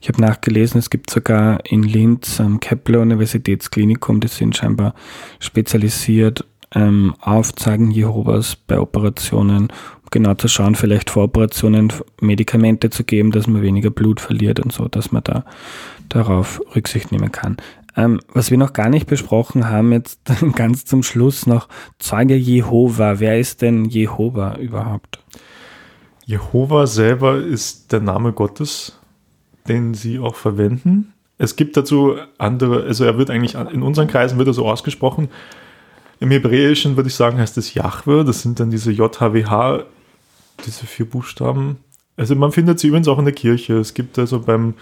[0.02, 4.94] Ich habe nachgelesen, es gibt sogar in Linz am Kepler Universitätsklinikum, die sind scheinbar
[5.40, 12.90] spezialisiert ähm, auf Zeugen Jehovas bei Operationen, um genau zu schauen, vielleicht vor Operationen Medikamente
[12.90, 15.46] zu geben, dass man weniger Blut verliert und so, dass man da
[16.10, 17.58] darauf Rücksicht nehmen kann.
[17.96, 20.20] Ähm, was wir noch gar nicht besprochen haben, jetzt
[20.56, 21.68] ganz zum Schluss noch
[21.98, 23.20] Zeuge Jehova.
[23.20, 25.20] Wer ist denn Jehova überhaupt?
[26.26, 29.00] Jehova selber ist der Name Gottes
[29.70, 31.14] den sie auch verwenden.
[31.38, 35.30] Es gibt dazu andere, also er wird eigentlich in unseren Kreisen wird er so ausgesprochen.
[36.20, 39.86] Im Hebräischen würde ich sagen, heißt es Jahwe, das sind dann diese JHWH,
[40.66, 41.78] diese vier Buchstaben.
[42.18, 43.78] Also man findet sie übrigens auch in der Kirche.
[43.78, 44.74] Es gibt also beim,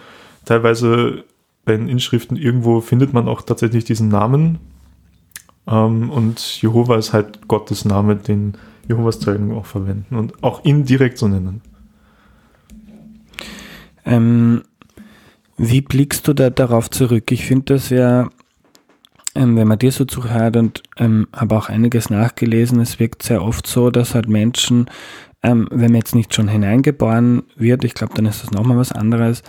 [0.45, 1.25] teilweise
[1.67, 4.57] bei den Inschriften irgendwo findet man auch tatsächlich diesen Namen.
[5.67, 8.53] Ähm, und Jehova ist halt Gottes Name, den
[8.87, 11.61] Jehovas Zeugen auch verwenden und auch indirekt so nennen.
[14.05, 14.63] Ähm,
[15.57, 17.33] wie blickst du da darauf zurück?
[17.33, 18.29] Ich finde das ja,
[19.35, 23.43] ähm, wenn man dir so zuhört und ähm, habe auch einiges nachgelesen, es wirkt sehr
[23.43, 24.89] oft so, dass halt Menschen,
[25.43, 28.93] ähm, wenn man jetzt nicht schon hineingeboren wird, ich glaube, dann ist das nochmal was
[28.93, 29.43] anderes,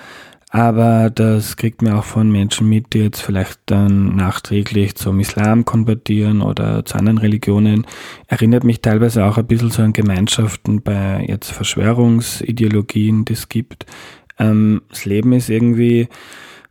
[0.51, 5.67] aber das kriegt man auch von Menschen mit, die jetzt vielleicht dann nachträglich zum Islam
[5.67, 7.87] konvertieren oder zu anderen Religionen.
[8.29, 13.85] Erinnert mich teilweise auch ein bisschen so an Gemeinschaften bei jetzt Verschwörungsideologien, die es gibt.
[14.39, 16.09] Ähm, das Leben ist irgendwie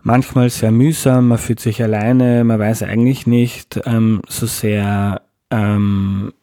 [0.01, 5.21] manchmal sehr mühsam, man fühlt sich alleine, man weiß eigentlich nicht ähm, so sehr,
[5.51, 6.34] ähm,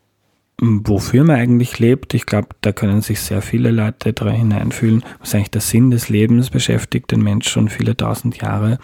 [0.60, 2.14] wofür man eigentlich lebt.
[2.14, 5.04] Ich glaube, da können sich sehr viele Leute da hineinfühlen.
[5.20, 8.78] Was eigentlich der Sinn des Lebens beschäftigt den Mensch schon viele tausend Jahre.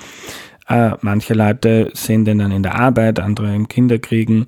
[0.68, 4.46] Äh, manche Leute sehen den dann in der Arbeit, andere im Kinderkriegen,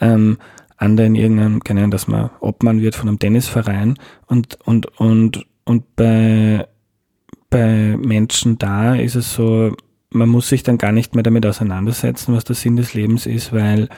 [0.00, 0.38] ähm,
[0.76, 5.96] andere in irgendeinem, keine dass man Obmann wird von einem Tennisverein und, und, und, und
[5.96, 6.66] bei,
[7.48, 9.74] bei Menschen da ist es so,
[10.10, 13.52] man muss sich dann gar nicht mehr damit auseinandersetzen, was der Sinn des Lebens ist,
[13.52, 13.88] weil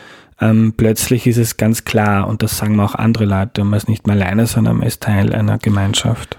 [0.40, 4.06] ähm, plötzlich ist es ganz klar und das sagen auch andere Leute man ist nicht
[4.06, 6.36] mehr alleine, sondern man ist Teil einer Gemeinschaft.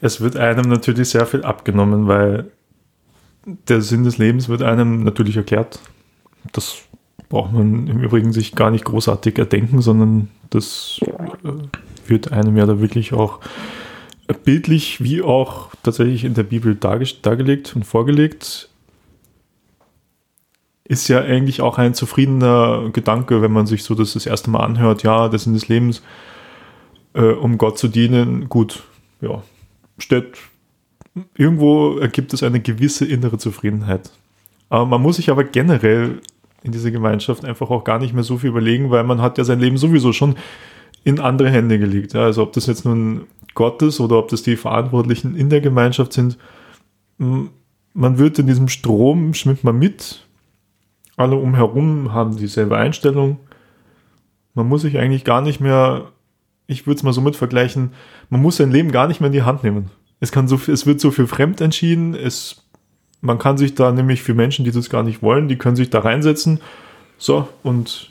[0.00, 2.50] Es wird einem natürlich sehr viel abgenommen, weil
[3.68, 5.80] der Sinn des Lebens wird einem natürlich erklärt.
[6.52, 6.82] Das
[7.28, 12.66] braucht man im Übrigen sich gar nicht großartig erdenken, sondern das äh, wird einem ja
[12.66, 13.40] da wirklich auch
[14.44, 18.68] bildlich wie auch tatsächlich in der Bibel dargelegt und vorgelegt
[20.88, 24.60] ist ja eigentlich auch ein zufriedener Gedanke, wenn man sich so das das erste Mal
[24.60, 26.02] anhört, ja, der Sinn des Lebens,
[27.14, 28.84] äh, um Gott zu dienen, gut,
[29.20, 29.42] ja,
[29.98, 30.36] steht,
[31.34, 34.10] irgendwo ergibt es eine gewisse innere Zufriedenheit.
[34.68, 36.20] Aber man muss sich aber generell
[36.62, 39.44] in dieser Gemeinschaft einfach auch gar nicht mehr so viel überlegen, weil man hat ja
[39.44, 40.36] sein Leben sowieso schon
[41.04, 42.14] in andere Hände gelegt.
[42.14, 45.60] Ja, also ob das jetzt nun Gott ist oder ob das die Verantwortlichen in der
[45.60, 46.36] Gemeinschaft sind,
[47.18, 50.25] man wird in diesem Strom, schwimmt man mit
[51.16, 53.38] alle umherum haben dieselbe Einstellung.
[54.54, 56.12] Man muss sich eigentlich gar nicht mehr,
[56.66, 57.92] ich würde es mal so mit vergleichen,
[58.30, 59.90] man muss sein Leben gar nicht mehr in die Hand nehmen.
[60.20, 62.64] Es, kann so, es wird so viel fremd entschieden, es,
[63.20, 65.90] man kann sich da nämlich für Menschen, die das gar nicht wollen, die können sich
[65.90, 66.60] da reinsetzen.
[67.18, 68.10] So, und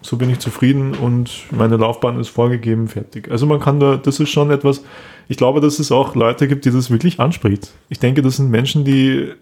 [0.00, 3.30] so bin ich zufrieden und meine Laufbahn ist vorgegeben, fertig.
[3.30, 4.84] Also man kann da, das ist schon etwas,
[5.28, 7.72] ich glaube, dass es auch Leute gibt, die das wirklich anspricht.
[7.88, 9.32] Ich denke, das sind Menschen, die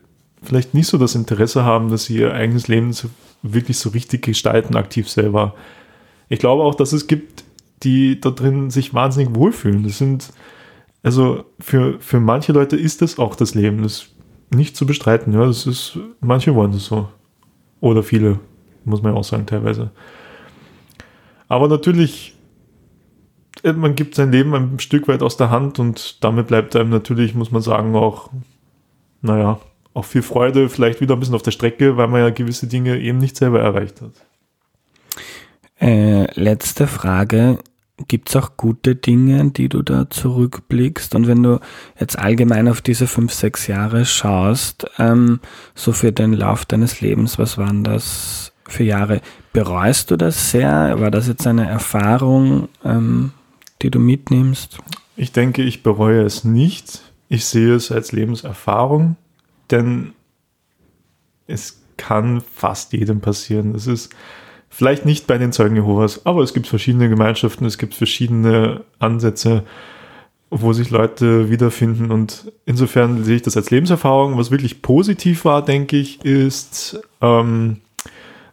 [0.46, 3.08] vielleicht nicht so das Interesse haben, dass sie ihr eigenes Leben so,
[3.42, 5.54] wirklich so richtig gestalten, aktiv selber.
[6.28, 7.44] Ich glaube auch, dass es gibt,
[7.82, 9.82] die da drin sich wahnsinnig wohlfühlen.
[9.82, 10.32] Das sind,
[11.02, 13.82] also für, für manche Leute ist das auch das Leben.
[13.82, 14.10] Das ist
[14.50, 15.32] nicht zu bestreiten.
[15.32, 17.08] Ja, das ist, manche wollen das so.
[17.80, 18.40] Oder viele,
[18.84, 19.90] muss man ja auch sagen, teilweise.
[21.48, 22.34] Aber natürlich,
[23.62, 26.90] äh, man gibt sein Leben ein Stück weit aus der Hand und damit bleibt einem
[26.90, 28.30] natürlich, muss man sagen, auch,
[29.22, 29.60] naja,
[29.96, 32.98] auch viel Freude vielleicht wieder ein bisschen auf der Strecke, weil man ja gewisse Dinge
[33.00, 34.12] eben nicht selber erreicht hat.
[35.80, 37.58] Äh, letzte Frage.
[38.08, 41.14] Gibt es auch gute Dinge, die du da zurückblickst?
[41.14, 41.60] Und wenn du
[41.98, 45.40] jetzt allgemein auf diese fünf, sechs Jahre schaust, ähm,
[45.74, 49.22] so für den Lauf deines Lebens, was waren das für Jahre?
[49.54, 51.00] Bereust du das sehr?
[51.00, 53.32] War das jetzt eine Erfahrung, ähm,
[53.80, 54.76] die du mitnimmst?
[55.16, 57.00] Ich denke, ich bereue es nicht.
[57.30, 59.16] Ich sehe es als Lebenserfahrung
[59.70, 60.12] denn
[61.46, 63.74] es kann fast jedem passieren.
[63.74, 64.14] Es ist
[64.68, 69.62] vielleicht nicht bei den Zeugen Jehovas, aber es gibt verschiedene Gemeinschaften, es gibt verschiedene Ansätze,
[70.50, 74.38] wo sich Leute wiederfinden und insofern sehe ich das als Lebenserfahrung.
[74.38, 77.78] Was wirklich positiv war, denke ich, ist ähm,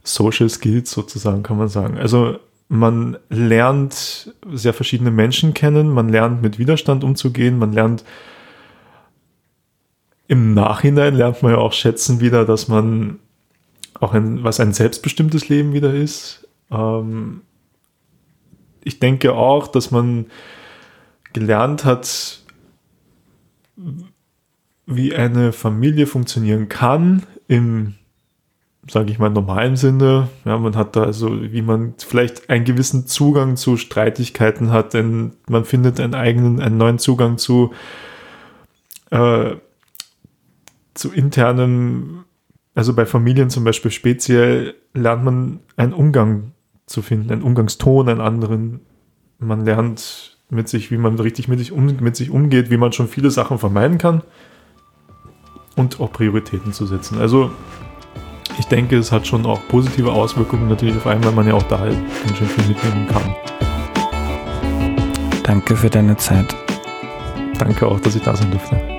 [0.04, 1.98] Social Skills sozusagen, kann man sagen.
[1.98, 8.04] Also man lernt sehr verschiedene Menschen kennen, man lernt mit Widerstand umzugehen, man lernt
[10.28, 13.20] im Nachhinein lernt man ja auch schätzen wieder, dass man
[14.00, 16.48] auch ein, was ein selbstbestimmtes Leben wieder ist.
[16.72, 17.42] Ähm,
[18.84, 20.28] ich denke auch, dass man
[21.32, 22.42] gelernt hat,
[24.86, 27.96] wie eine Familie funktionieren kann im,
[28.88, 30.30] sage ich mal, normalen Sinne.
[30.46, 35.34] Ja, man hat da also, wie man vielleicht einen gewissen Zugang zu Streitigkeiten hat, denn
[35.48, 37.74] man findet einen eigenen, einen neuen Zugang zu
[39.12, 39.56] äh,
[40.94, 42.26] zu internem,
[42.76, 46.52] also bei Familien zum Beispiel speziell, lernt man einen Umgang
[46.86, 48.82] zu finden, einen Umgangston, einen anderen.
[49.40, 52.92] Man lernt mit sich, wie man richtig mit sich, um, mit sich umgeht, wie man
[52.92, 54.22] schon viele Sachen vermeiden kann
[55.76, 57.18] und auch Prioritäten zu setzen.
[57.18, 57.52] Also
[58.60, 61.64] ich denke, es hat schon auch positive Auswirkungen natürlich auf einen, weil man ja auch
[61.64, 63.36] da halt ganz schön viel mitnehmen kann.
[65.44, 66.56] Danke für deine Zeit.
[67.58, 68.93] Danke auch, dass ich da sein durfte.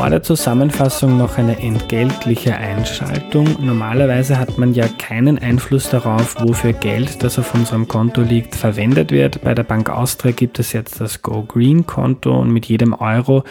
[0.00, 3.46] Vor der Zusammenfassung noch eine entgeltliche Einschaltung.
[3.60, 9.10] Normalerweise hat man ja keinen Einfluss darauf, wofür Geld, das auf unserem Konto liegt, verwendet
[9.10, 9.42] wird.
[9.42, 13.44] Bei der Bank Austria gibt es jetzt das Go Green Konto und mit jedem Euro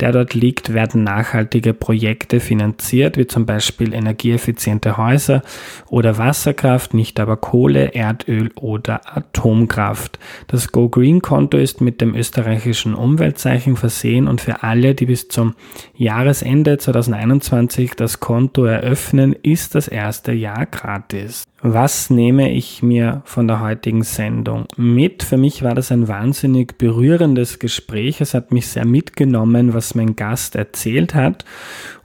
[0.00, 5.42] der dort liegt, werden nachhaltige Projekte finanziert, wie zum Beispiel energieeffiziente Häuser
[5.88, 10.18] oder Wasserkraft, nicht aber Kohle, Erdöl oder Atomkraft.
[10.46, 15.28] Das Go Green Konto ist mit dem österreichischen Umweltzeichen versehen und für alle, die bis
[15.28, 15.54] zum
[15.96, 21.44] Jahresende 2021 das Konto eröffnen, ist das erste Jahr gratis.
[21.60, 25.24] Was nehme ich mir von der heutigen Sendung mit?
[25.24, 28.20] Für mich war das ein wahnsinnig berührendes Gespräch.
[28.20, 31.44] Es hat mich sehr mitgenommen, was mein Gast erzählt hat.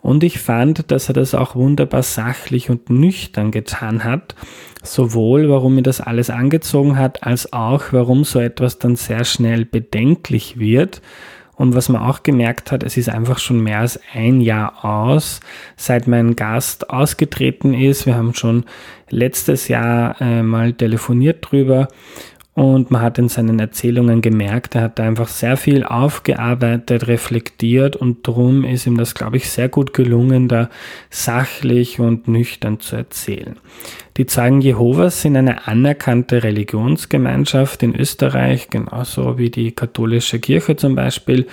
[0.02, 4.34] Und ich fand, dass er das auch wunderbar sachlich und nüchtern getan hat.
[4.82, 9.66] Sowohl, warum mir das alles angezogen hat, als auch, warum so etwas dann sehr schnell
[9.66, 11.00] bedenklich wird.
[11.64, 15.40] Und was man auch gemerkt hat, es ist einfach schon mehr als ein Jahr aus,
[15.78, 18.06] seit mein Gast ausgetreten ist.
[18.06, 18.66] Wir haben schon
[19.10, 21.88] letztes Jahr äh, mal telefoniert drüber
[22.56, 27.96] und man hat in seinen Erzählungen gemerkt, er hat da einfach sehr viel aufgearbeitet, reflektiert
[27.96, 30.70] und darum ist ihm das, glaube ich, sehr gut gelungen, da
[31.10, 33.58] sachlich und nüchtern zu erzählen.
[34.18, 40.94] Die Zeugen Jehovas sind eine anerkannte Religionsgemeinschaft in Österreich, genauso wie die katholische Kirche zum
[40.94, 41.48] Beispiel.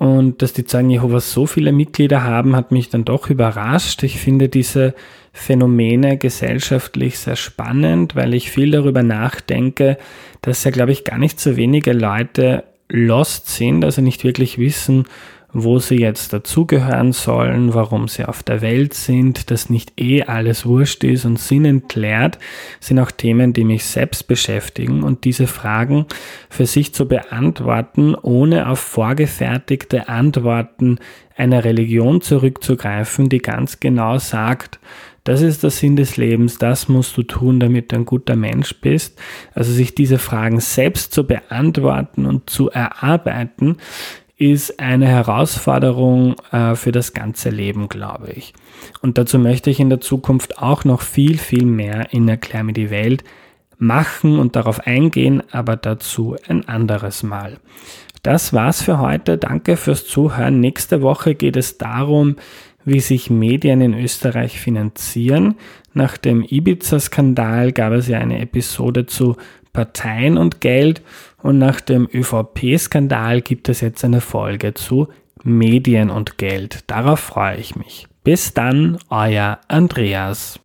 [0.00, 4.02] Und dass die Zeugen Jehovas so viele Mitglieder haben, hat mich dann doch überrascht.
[4.02, 4.94] Ich finde diese
[5.34, 9.98] Phänomene gesellschaftlich sehr spannend, weil ich viel darüber nachdenke,
[10.40, 15.04] dass ja, glaube ich, gar nicht so wenige Leute lost sind, also nicht wirklich wissen,
[15.52, 20.64] wo sie jetzt dazugehören sollen, warum sie auf der Welt sind, dass nicht eh alles
[20.64, 22.38] wurscht ist und sinnentleert,
[22.78, 26.06] sind auch Themen, die mich selbst beschäftigen und diese Fragen
[26.48, 30.98] für sich zu beantworten, ohne auf vorgefertigte Antworten
[31.36, 34.78] einer Religion zurückzugreifen, die ganz genau sagt,
[35.24, 38.80] das ist der Sinn des Lebens, das musst du tun, damit du ein guter Mensch
[38.80, 39.18] bist.
[39.54, 43.76] Also sich diese Fragen selbst zu beantworten und zu erarbeiten,
[44.40, 48.54] ist eine Herausforderung äh, für das ganze Leben, glaube ich.
[49.02, 52.72] Und dazu möchte ich in der Zukunft auch noch viel, viel mehr in Erklär mir
[52.72, 53.22] die Welt
[53.76, 57.58] machen und darauf eingehen, aber dazu ein anderes Mal.
[58.22, 59.36] Das war's für heute.
[59.36, 60.58] Danke fürs Zuhören.
[60.58, 62.36] Nächste Woche geht es darum,
[62.86, 65.56] wie sich Medien in Österreich finanzieren.
[65.92, 69.36] Nach dem Ibiza-Skandal gab es ja eine Episode zu
[69.74, 71.02] Parteien und Geld
[71.42, 75.08] und nach dem ÖVP-Skandal gibt es jetzt eine Folge zu
[75.42, 76.84] Medien und Geld.
[76.86, 78.06] Darauf freue ich mich.
[78.24, 80.60] Bis dann, euer Andreas.